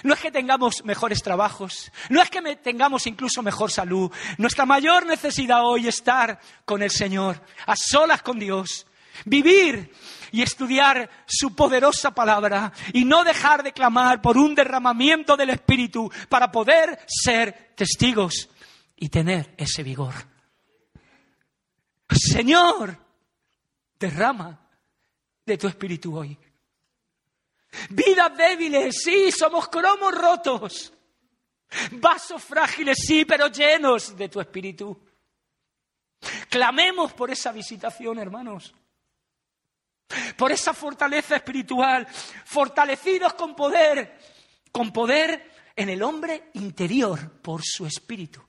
[0.03, 4.13] No es que tengamos mejores trabajos, no es que tengamos incluso mejor salud.
[4.37, 8.87] Nuestra mayor necesidad hoy es estar con el Señor, a solas con Dios,
[9.25, 9.93] vivir
[10.31, 16.11] y estudiar su poderosa palabra y no dejar de clamar por un derramamiento del Espíritu
[16.29, 18.49] para poder ser testigos
[18.97, 20.15] y tener ese vigor.
[22.11, 22.97] Señor,
[23.99, 24.59] derrama
[25.45, 26.39] de tu Espíritu hoy.
[27.91, 30.93] Vidas débiles, sí, somos cromos rotos.
[31.93, 34.99] Vasos frágiles, sí, pero llenos de tu espíritu.
[36.49, 38.75] Clamemos por esa visitación, hermanos.
[40.37, 42.07] Por esa fortaleza espiritual,
[42.45, 44.19] fortalecidos con poder,
[44.71, 48.43] con poder en el hombre interior por su espíritu,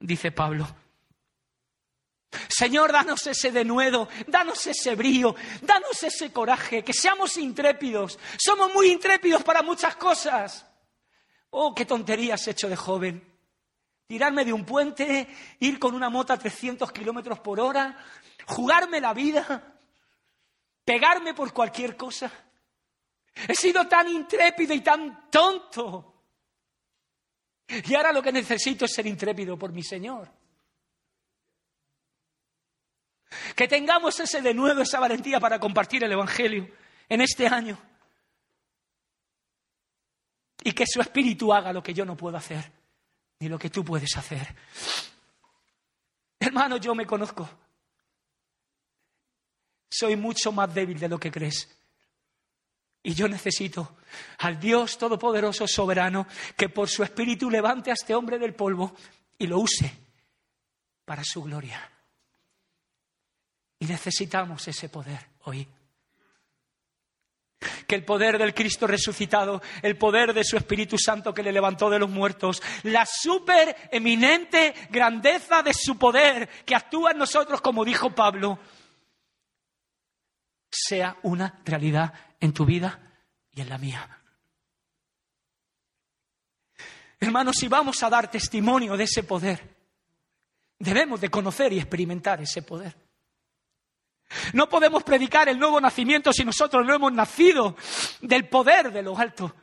[0.00, 0.66] dice Pablo.
[2.48, 8.18] Señor, danos ese denuedo, danos ese brío, danos ese coraje, que seamos intrépidos.
[8.38, 10.66] Somos muy intrépidos para muchas cosas.
[11.50, 13.24] Oh, qué tonterías he hecho de joven.
[14.06, 15.28] Tirarme de un puente,
[15.60, 17.96] ir con una moto a 300 kilómetros por hora,
[18.46, 19.77] jugarme la vida,
[20.88, 22.32] pegarme por cualquier cosa.
[23.46, 26.24] He sido tan intrépido y tan tonto.
[27.68, 30.32] Y ahora lo que necesito es ser intrépido por mi Señor.
[33.54, 36.74] Que tengamos ese de nuevo, esa valentía para compartir el Evangelio
[37.06, 37.78] en este año.
[40.64, 42.72] Y que su espíritu haga lo que yo no puedo hacer,
[43.40, 44.56] ni lo que tú puedes hacer.
[46.40, 47.46] Hermano, yo me conozco.
[49.90, 51.68] Soy mucho más débil de lo que crees.
[53.02, 53.96] Y yo necesito
[54.38, 56.26] al Dios Todopoderoso, soberano,
[56.56, 58.94] que por su espíritu levante a este hombre del polvo
[59.38, 59.90] y lo use
[61.04, 61.90] para su gloria.
[63.78, 65.66] Y necesitamos ese poder hoy.
[67.86, 71.88] Que el poder del Cristo resucitado, el poder de su Espíritu Santo que le levantó
[71.88, 77.84] de los muertos, la super eminente grandeza de su poder que actúa en nosotros, como
[77.84, 78.58] dijo Pablo,
[80.70, 83.00] sea una realidad en tu vida
[83.50, 84.18] y en la mía.
[87.20, 89.76] Hermanos, si vamos a dar testimonio de ese poder,
[90.78, 92.94] debemos de conocer y experimentar ese poder.
[94.52, 97.76] No podemos predicar el nuevo nacimiento si nosotros no hemos nacido
[98.20, 99.54] del poder de lo alto.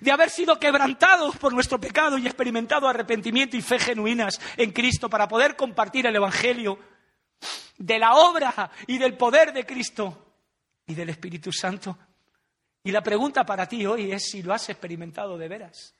[0.00, 5.08] De haber sido quebrantados por nuestro pecado y experimentado arrepentimiento y fe genuinas en Cristo
[5.08, 6.78] para poder compartir el Evangelio
[7.78, 10.34] de la obra y del poder de Cristo
[10.86, 11.98] y del Espíritu Santo.
[12.82, 15.94] Y la pregunta para ti hoy es si lo has experimentado de veras.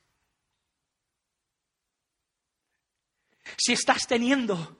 [3.57, 4.79] Si estás teniendo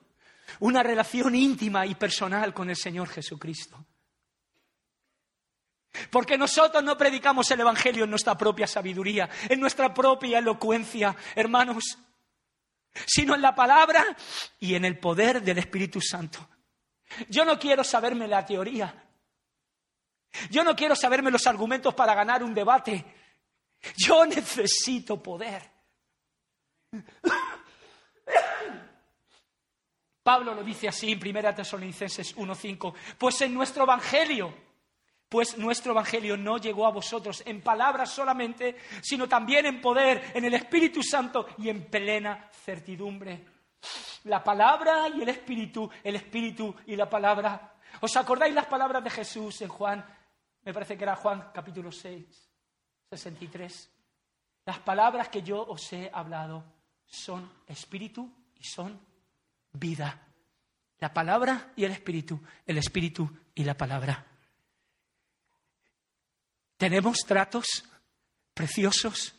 [0.60, 3.84] una relación íntima y personal con el Señor Jesucristo.
[6.10, 11.98] Porque nosotros no predicamos el Evangelio en nuestra propia sabiduría, en nuestra propia elocuencia, hermanos,
[13.06, 14.04] sino en la palabra
[14.58, 16.48] y en el poder del Espíritu Santo.
[17.28, 18.94] Yo no quiero saberme la teoría.
[20.50, 23.04] Yo no quiero saberme los argumentos para ganar un debate.
[23.96, 25.70] Yo necesito poder.
[30.22, 34.54] Pablo lo dice así en 1 Tesalonicenses 1:5, pues en nuestro evangelio,
[35.28, 40.44] pues nuestro evangelio no llegó a vosotros en palabras solamente, sino también en poder, en
[40.44, 43.51] el Espíritu Santo y en plena certidumbre.
[44.24, 47.74] La palabra y el Espíritu, el Espíritu y la palabra.
[48.00, 50.04] ¿Os acordáis las palabras de Jesús en Juan?
[50.64, 52.24] Me parece que era Juan capítulo 6,
[53.10, 53.90] 63.
[54.64, 56.64] Las palabras que yo os he hablado
[57.04, 59.00] son espíritu y son
[59.72, 60.28] vida.
[61.00, 64.24] La palabra y el espíritu, el espíritu y la palabra.
[66.76, 67.84] Tenemos tratos
[68.54, 69.34] preciosos,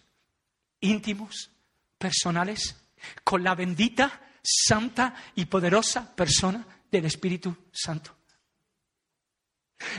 [0.82, 1.52] íntimos,
[1.98, 2.82] personales,
[3.24, 8.16] con la bendita, santa y poderosa persona del Espíritu Santo.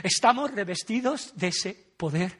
[0.03, 2.37] Estamos revestidos de ese poder,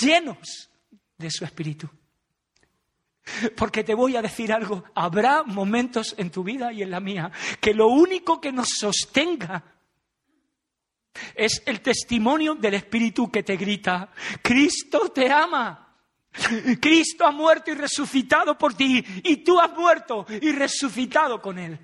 [0.00, 0.70] llenos
[1.16, 1.88] de su Espíritu.
[3.56, 7.32] Porque te voy a decir algo, habrá momentos en tu vida y en la mía
[7.60, 9.64] que lo único que nos sostenga
[11.34, 14.10] es el testimonio del Espíritu que te grita,
[14.42, 15.83] Cristo te ama.
[16.80, 21.78] Cristo ha muerto y resucitado por ti y tú has muerto y resucitado con Él.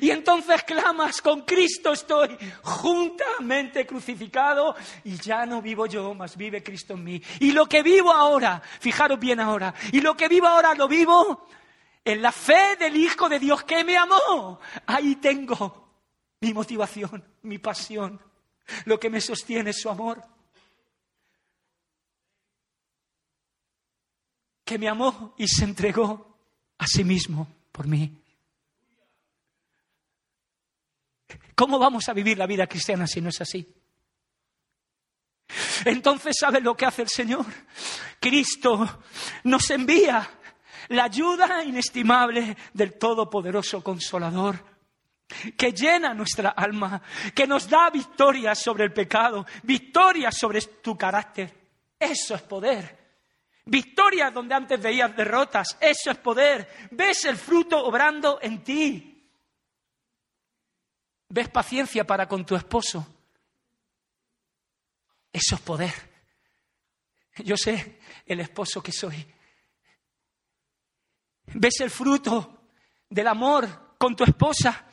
[0.00, 4.74] Y entonces clamas, con Cristo estoy juntamente crucificado
[5.04, 7.22] y ya no vivo yo, mas vive Cristo en mí.
[7.40, 11.46] Y lo que vivo ahora, fijaros bien ahora, y lo que vivo ahora lo vivo
[12.04, 14.60] en la fe del Hijo de Dios que me amó.
[14.86, 15.82] Ahí tengo
[16.40, 18.20] mi motivación, mi pasión,
[18.84, 20.22] lo que me sostiene es su amor.
[24.64, 26.38] Que me amó y se entregó
[26.78, 28.22] a sí mismo por mí.
[31.54, 33.66] ¿Cómo vamos a vivir la vida cristiana si no es así?
[35.84, 37.44] Entonces, ¿sabe lo que hace el Señor?
[38.18, 39.02] Cristo
[39.44, 40.28] nos envía
[40.88, 44.64] la ayuda inestimable del Todopoderoso Consolador,
[45.56, 47.02] que llena nuestra alma,
[47.34, 51.52] que nos da victoria sobre el pecado, victoria sobre tu carácter.
[51.98, 53.01] Eso es poder.
[53.64, 56.88] Victoria donde antes veías derrotas, eso es poder.
[56.90, 59.08] Ves el fruto obrando en ti.
[61.28, 63.06] ¿Ves paciencia para con tu esposo?
[65.32, 65.92] Eso es poder.
[67.36, 69.26] Yo sé el esposo que soy.
[71.54, 72.64] ¿Ves el fruto
[73.08, 74.86] del amor con tu esposa?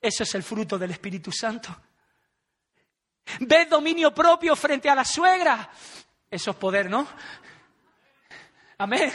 [0.00, 1.76] Eso es el fruto del Espíritu Santo.
[3.40, 5.70] ¿Ves dominio propio frente a la suegra?
[6.30, 7.06] Eso es poder, ¿no?
[8.82, 9.12] Amén.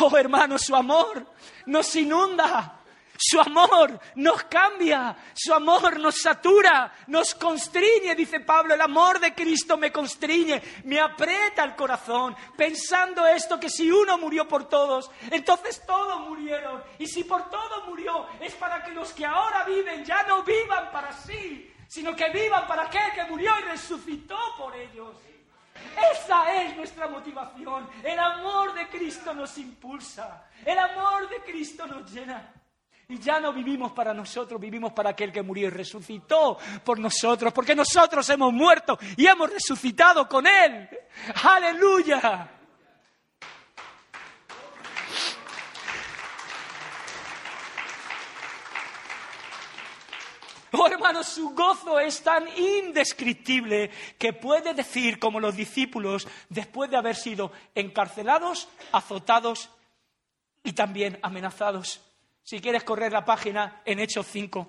[0.00, 1.26] Oh hermano, su amor
[1.66, 2.80] nos inunda.
[3.16, 9.32] Su amor nos cambia, su amor nos satura, nos constriñe, dice Pablo, el amor de
[9.34, 15.12] Cristo me constriñe, me aprieta el corazón, pensando esto, que si uno murió por todos,
[15.30, 20.04] entonces todos murieron, y si por todo murió, es para que los que ahora viven
[20.04, 24.74] ya no vivan para sí, sino que vivan para aquel que murió y resucitó por
[24.74, 25.14] ellos.
[26.12, 27.88] Esa es nuestra motivación.
[28.02, 30.48] El amor de Cristo nos impulsa.
[30.64, 32.52] El amor de Cristo nos llena.
[33.08, 37.52] Y ya no vivimos para nosotros, vivimos para aquel que murió y resucitó por nosotros,
[37.52, 40.88] porque nosotros hemos muerto y hemos resucitado con Él.
[41.42, 42.53] Aleluya.
[50.76, 56.96] Oh, hermanos, su gozo es tan indescriptible que puede decir, como los discípulos, después de
[56.96, 59.70] haber sido encarcelados, azotados
[60.64, 62.00] y también amenazados.
[62.42, 64.66] Si quieres correr la página en Hechos 5,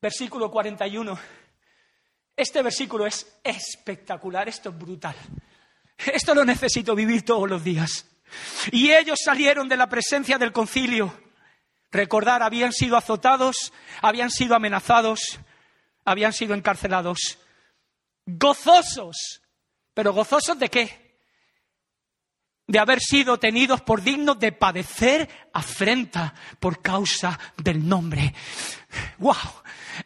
[0.00, 1.18] versículo 41.
[2.36, 5.16] Este versículo es espectacular, esto es brutal.
[5.98, 8.06] Esto lo necesito vivir todos los días.
[8.70, 11.21] Y ellos salieron de la presencia del concilio
[11.92, 15.38] Recordar, habían sido azotados, habían sido amenazados,
[16.04, 17.38] habían sido encarcelados.
[18.24, 19.42] Gozosos.
[19.92, 21.18] ¿Pero gozosos de qué?
[22.66, 28.34] De haber sido tenidos por dignos de padecer afrenta por causa del nombre.
[29.18, 29.36] ¡Wow!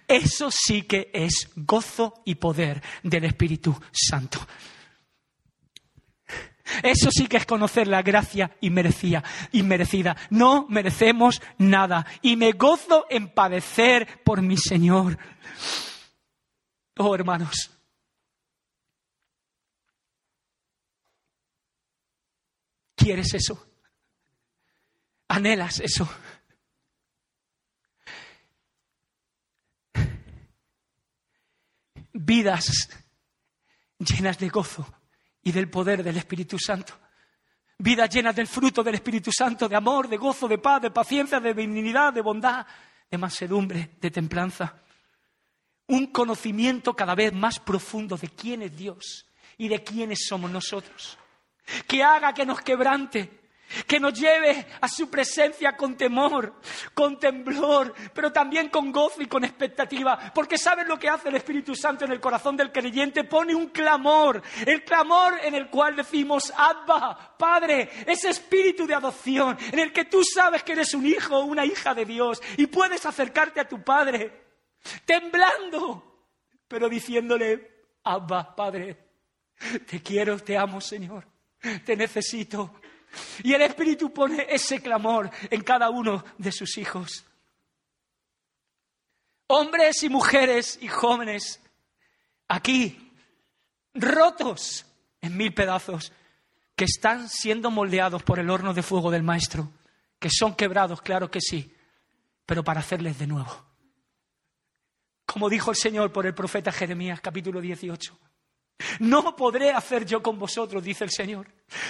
[0.09, 4.41] Eso sí que es gozo y poder del Espíritu Santo.
[6.83, 10.17] Eso sí que es conocer la gracia inmerecida, inmerecida.
[10.31, 12.07] No merecemos nada.
[12.23, 15.19] Y me gozo en padecer por mi Señor.
[16.99, 17.71] Oh, hermanos.
[22.95, 23.67] ¿Quieres eso?
[25.29, 26.09] ¿Anhelas eso?
[32.13, 32.89] Vidas
[33.99, 34.87] llenas de gozo
[35.47, 36.95] y del poder del Espíritu Santo.
[37.79, 41.39] Vidas llenas del fruto del Espíritu Santo, de amor, de gozo, de paz, de paciencia,
[41.39, 42.67] de benignidad, de bondad,
[43.09, 44.83] de mansedumbre, de templanza.
[45.87, 49.27] Un conocimiento cada vez más profundo de quién es Dios
[49.57, 51.17] y de quiénes somos nosotros.
[51.87, 53.46] Que haga que nos quebrante,
[53.87, 56.55] que nos lleve a su presencia con temor,
[56.95, 61.37] con temblor, pero también con gozo y con expectativa, porque ¿saben lo que hace el
[61.37, 63.25] Espíritu Santo en el corazón del creyente?
[63.25, 69.57] Pone un clamor, el clamor en el cual decimos, Abba, Padre, ese espíritu de adopción,
[69.73, 72.67] en el que tú sabes que eres un hijo o una hija de Dios y
[72.67, 74.47] puedes acercarte a tu Padre,
[75.05, 76.29] temblando,
[76.69, 78.97] pero diciéndole, Abba, Padre,
[79.87, 81.27] te quiero, te amo, Señor,
[81.85, 82.81] te necesito
[83.43, 87.25] y el Espíritu pone ese clamor en cada uno de sus hijos.
[89.49, 91.61] Hombres y mujeres y jóvenes
[92.49, 93.13] aquí,
[93.95, 94.87] rotos
[95.21, 96.13] en mil pedazos,
[96.75, 99.73] que están siendo moldeados por el horno de fuego del Maestro,
[100.19, 101.75] que son quebrados, claro que sí,
[102.45, 103.65] pero para hacerles de nuevo.
[105.25, 108.19] Como dijo el Señor por el profeta Jeremías, capítulo 18.
[109.01, 111.47] No podré hacer yo con vosotros, dice el Señor,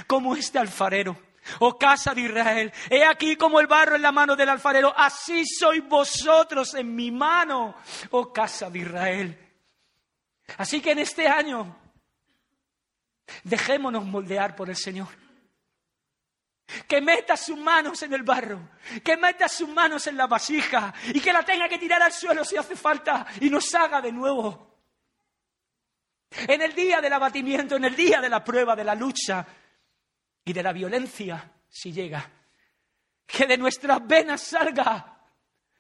[0.07, 1.17] como este alfarero.
[1.61, 5.47] Oh casa de Israel, he aquí como el barro en la mano del alfarero, así
[5.47, 7.77] sois vosotros en mi mano,
[8.11, 9.47] oh casa de Israel.
[10.59, 11.77] Así que en este año,
[13.45, 15.09] dejémonos moldear por el Señor.
[16.89, 18.69] Que meta sus manos en el barro,
[19.05, 22.45] que meta sus manos en la vasija y que la tenga que tirar al suelo
[22.45, 24.76] si hace falta y nos haga de nuevo.
[26.31, 29.47] En el día del abatimiento, en el día de la prueba, de la lucha
[30.45, 32.31] y de la violencia, si llega,
[33.27, 35.17] que de nuestras venas salga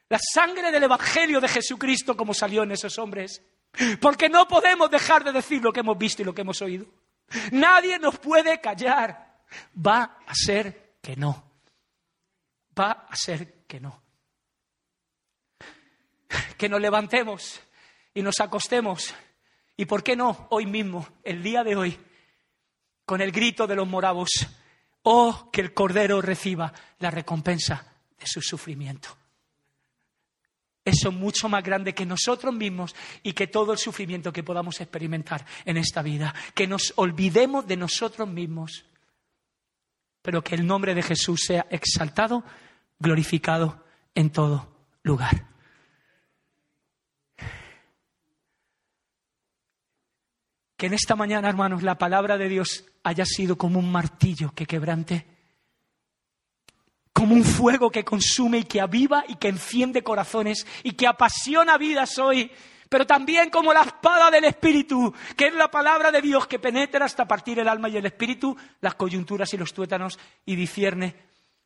[0.09, 3.43] la sangre del Evangelio de Jesucristo como salió en esos hombres.
[4.01, 6.87] Porque no podemos dejar de decir lo que hemos visto y lo que hemos oído.
[7.53, 9.43] Nadie nos puede callar.
[9.75, 11.51] Va a ser que no.
[12.79, 14.03] Va a ser que no.
[16.57, 17.61] Que nos levantemos
[18.15, 19.15] y nos acostemos
[19.77, 21.99] y por qué no hoy mismo, el día de hoy,
[23.05, 24.31] con el grito de los moravos,
[25.03, 27.87] oh, que el Cordero reciba la recompensa
[28.19, 29.09] de su sufrimiento.
[30.85, 34.81] Eso es mucho más grande que nosotros mismos y que todo el sufrimiento que podamos
[34.81, 36.33] experimentar en esta vida.
[36.55, 38.85] Que nos olvidemos de nosotros mismos,
[40.23, 42.45] pero que el nombre de Jesús sea exaltado,
[43.01, 44.69] glorificado en todo
[45.03, 45.56] lugar.
[50.77, 54.67] Que en esta mañana, hermanos, la palabra de Dios haya sido como un martillo que
[54.67, 55.27] quebrante,
[57.13, 61.79] como un fuego que consume y que aviva y que enciende corazones y que apasiona
[61.79, 62.51] vidas hoy,
[62.91, 67.07] pero también como la espada del Espíritu, que es la palabra de Dios que penetra
[67.07, 71.17] hasta partir el alma y el Espíritu, las coyunturas y los tuétanos y discierne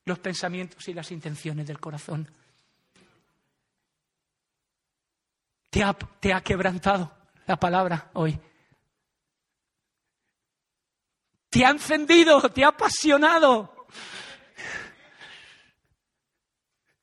[0.05, 2.31] los pensamientos y las intenciones del corazón.
[5.69, 7.13] Te ha, te ha quebrantado
[7.47, 8.39] la palabra hoy.
[11.51, 13.87] Te ha encendido, te ha apasionado.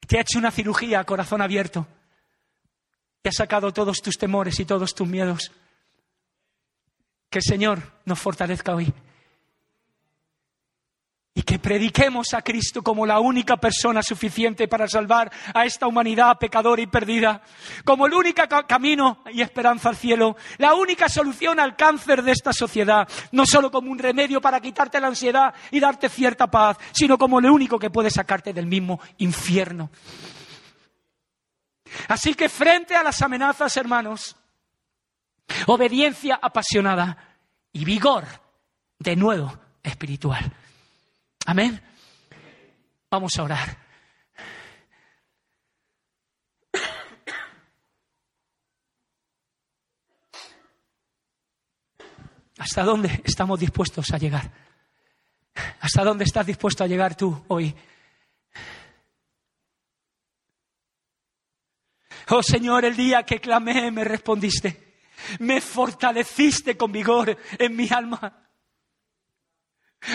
[0.07, 1.85] Te ha hecho una cirugía a corazón abierto.
[3.21, 5.51] Te ha sacado todos tus temores y todos tus miedos.
[7.29, 8.93] Que el Señor nos fortalezca hoy
[11.38, 16.39] y que prediquemos a Cristo como la única persona suficiente para salvar a esta humanidad
[16.39, 17.43] pecadora y perdida,
[17.85, 22.53] como el único camino y esperanza al cielo, la única solución al cáncer de esta
[22.53, 27.19] sociedad, no solo como un remedio para quitarte la ansiedad y darte cierta paz, sino
[27.19, 29.91] como lo único que puede sacarte del mismo infierno.
[32.07, 34.35] Así que frente a las amenazas, hermanos,
[35.67, 37.15] obediencia apasionada
[37.71, 38.25] y vigor
[38.97, 40.51] de nuevo espiritual.
[41.47, 41.81] Amén.
[43.09, 43.77] Vamos a orar.
[52.57, 54.51] ¿Hasta dónde estamos dispuestos a llegar?
[55.79, 57.73] ¿Hasta dónde estás dispuesto a llegar tú hoy?
[62.27, 64.97] Oh Señor, el día que clamé me respondiste.
[65.39, 68.46] Me fortaleciste con vigor en mi alma.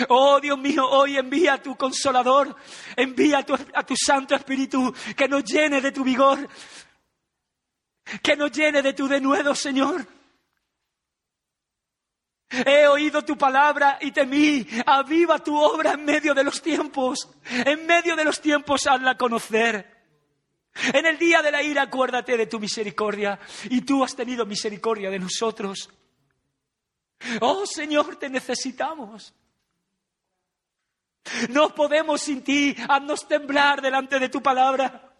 [0.09, 2.55] Oh Dios mío, hoy envía a tu consolador,
[2.95, 6.47] envía a tu, a tu, Santo Espíritu que nos llene de tu vigor,
[8.21, 10.05] que nos llene de tu denuedo, Señor.
[12.49, 17.85] He oído tu palabra y temí, aviva tu obra en medio de los tiempos, en
[17.85, 19.91] medio de los tiempos hazla conocer.
[20.93, 23.39] En el día de la ira acuérdate de tu misericordia
[23.69, 25.89] y tú has tenido misericordia de nosotros.
[27.41, 29.33] Oh Señor, te necesitamos.
[31.49, 35.11] No podemos sin ti, haznos temblar delante de tu palabra.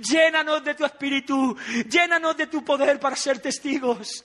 [0.00, 1.56] Llénanos de tu espíritu,
[1.88, 4.24] llénanos de tu poder para ser testigos.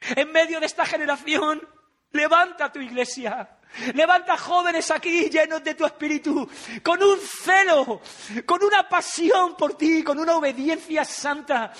[0.00, 1.66] En medio de esta generación,
[2.12, 3.56] levanta tu iglesia.
[3.94, 6.48] Levanta jóvenes aquí llenos de tu espíritu,
[6.82, 8.00] con un celo,
[8.46, 11.72] con una pasión por ti, con una obediencia santa,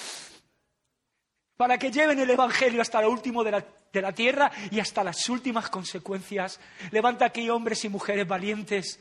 [1.57, 3.65] para que lleven el Evangelio hasta lo último de la
[3.97, 6.61] de la tierra y hasta las últimas consecuencias.
[6.91, 9.01] Levanta aquí hombres y mujeres valientes.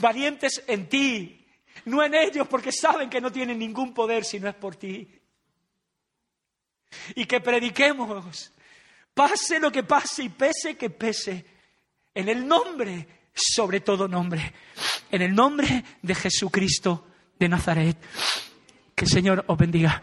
[0.00, 1.44] Valientes en ti,
[1.86, 5.08] no en ellos, porque saben que no tienen ningún poder si no es por ti.
[7.16, 8.52] Y que prediquemos,
[9.12, 11.44] pase lo que pase y pese que pese,
[12.14, 14.54] en el nombre, sobre todo nombre,
[15.10, 17.98] en el nombre de Jesucristo de Nazaret.
[18.96, 20.00] Que el Señor os bendiga.